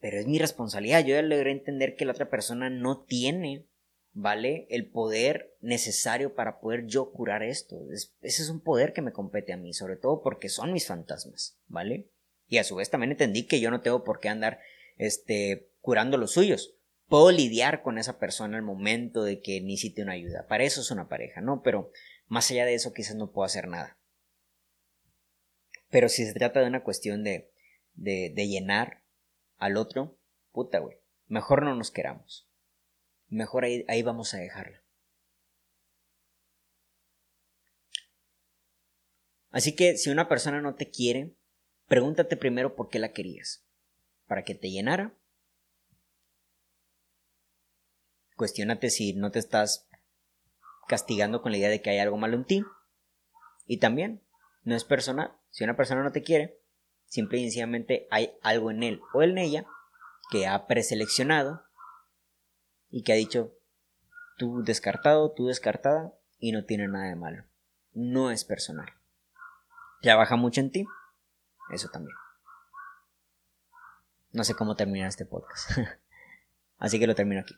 pero 0.00 0.18
es 0.18 0.26
mi 0.26 0.38
responsabilidad. 0.38 1.00
Yo 1.04 1.14
ya 1.14 1.22
logré 1.22 1.50
entender 1.50 1.96
que 1.96 2.04
la 2.04 2.12
otra 2.12 2.30
persona 2.30 2.70
no 2.70 3.00
tiene, 3.02 3.66
¿vale? 4.12 4.66
El 4.70 4.90
poder 4.90 5.56
necesario 5.60 6.34
para 6.34 6.60
poder 6.60 6.86
yo 6.86 7.12
curar 7.12 7.42
esto. 7.42 7.80
ese 7.90 8.42
es 8.42 8.48
un 8.48 8.60
poder 8.60 8.92
que 8.92 9.02
me 9.02 9.12
compete 9.12 9.52
a 9.52 9.56
mí, 9.56 9.72
sobre 9.72 9.96
todo 9.96 10.22
porque 10.22 10.48
son 10.48 10.72
mis 10.72 10.86
fantasmas, 10.86 11.58
¿vale? 11.66 12.08
Y 12.48 12.58
a 12.58 12.64
su 12.64 12.76
vez 12.76 12.90
también 12.90 13.12
entendí 13.12 13.46
que 13.46 13.60
yo 13.60 13.70
no 13.70 13.80
tengo 13.80 14.04
por 14.04 14.20
qué 14.20 14.28
andar, 14.28 14.60
este, 14.98 15.70
curando 15.80 16.18
los 16.18 16.32
suyos. 16.32 16.74
Puedo 17.12 17.30
lidiar 17.30 17.82
con 17.82 17.98
esa 17.98 18.18
persona 18.18 18.56
al 18.56 18.62
momento 18.62 19.22
de 19.22 19.42
que 19.42 19.60
necesite 19.60 20.00
una 20.00 20.14
ayuda. 20.14 20.46
Para 20.48 20.64
eso 20.64 20.80
es 20.80 20.90
una 20.90 21.10
pareja, 21.10 21.42
¿no? 21.42 21.60
Pero 21.60 21.90
más 22.26 22.50
allá 22.50 22.64
de 22.64 22.72
eso 22.72 22.94
quizás 22.94 23.16
no 23.16 23.32
puedo 23.32 23.44
hacer 23.44 23.68
nada. 23.68 24.00
Pero 25.90 26.08
si 26.08 26.24
se 26.24 26.32
trata 26.32 26.60
de 26.60 26.68
una 26.68 26.82
cuestión 26.82 27.22
de, 27.22 27.52
de, 27.92 28.48
llenar 28.48 29.04
al 29.58 29.76
otro, 29.76 30.18
puta, 30.52 30.78
güey. 30.78 30.96
Mejor 31.26 31.64
no 31.64 31.74
nos 31.74 31.90
queramos. 31.90 32.48
Mejor 33.28 33.64
ahí, 33.64 33.84
ahí 33.88 34.02
vamos 34.02 34.32
a 34.32 34.38
dejarla. 34.38 34.82
Así 39.50 39.76
que 39.76 39.98
si 39.98 40.08
una 40.08 40.30
persona 40.30 40.62
no 40.62 40.76
te 40.76 40.88
quiere, 40.90 41.36
pregúntate 41.88 42.38
primero 42.38 42.74
por 42.74 42.88
qué 42.88 42.98
la 42.98 43.12
querías. 43.12 43.66
¿Para 44.26 44.44
que 44.44 44.54
te 44.54 44.70
llenara? 44.70 45.14
Cuestiónate 48.42 48.90
si 48.90 49.12
no 49.12 49.30
te 49.30 49.38
estás 49.38 49.86
castigando 50.88 51.42
con 51.42 51.52
la 51.52 51.58
idea 51.58 51.68
de 51.68 51.80
que 51.80 51.90
hay 51.90 52.00
algo 52.00 52.18
malo 52.18 52.34
en 52.34 52.44
ti. 52.44 52.64
Y 53.66 53.76
también, 53.76 54.20
no 54.64 54.74
es 54.74 54.82
personal. 54.82 55.36
Si 55.50 55.62
una 55.62 55.76
persona 55.76 56.02
no 56.02 56.10
te 56.10 56.24
quiere, 56.24 56.58
simple 57.06 57.38
y 57.38 57.42
sencillamente 57.44 58.08
hay 58.10 58.32
algo 58.42 58.72
en 58.72 58.82
él 58.82 59.00
o 59.14 59.22
en 59.22 59.38
ella 59.38 59.64
que 60.28 60.48
ha 60.48 60.66
preseleccionado 60.66 61.62
y 62.90 63.04
que 63.04 63.12
ha 63.12 63.14
dicho 63.14 63.54
tú 64.38 64.64
descartado, 64.64 65.30
tú 65.30 65.46
descartada 65.46 66.12
y 66.40 66.50
no 66.50 66.64
tiene 66.64 66.88
nada 66.88 67.10
de 67.10 67.14
malo. 67.14 67.44
No 67.92 68.32
es 68.32 68.44
personal. 68.44 68.92
Trabaja 70.00 70.34
mucho 70.34 70.60
en 70.60 70.72
ti, 70.72 70.84
eso 71.70 71.90
también. 71.90 72.16
No 74.32 74.42
sé 74.42 74.56
cómo 74.56 74.74
terminar 74.74 75.06
este 75.06 75.26
podcast. 75.26 75.78
Así 76.78 76.98
que 76.98 77.06
lo 77.06 77.14
termino 77.14 77.42
aquí. 77.42 77.54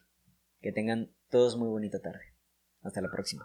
Que 0.64 0.72
tengan 0.72 1.14
todos 1.28 1.58
muy 1.58 1.68
bonita 1.68 2.00
tarde. 2.00 2.34
Hasta 2.80 3.02
la 3.02 3.10
próxima. 3.10 3.44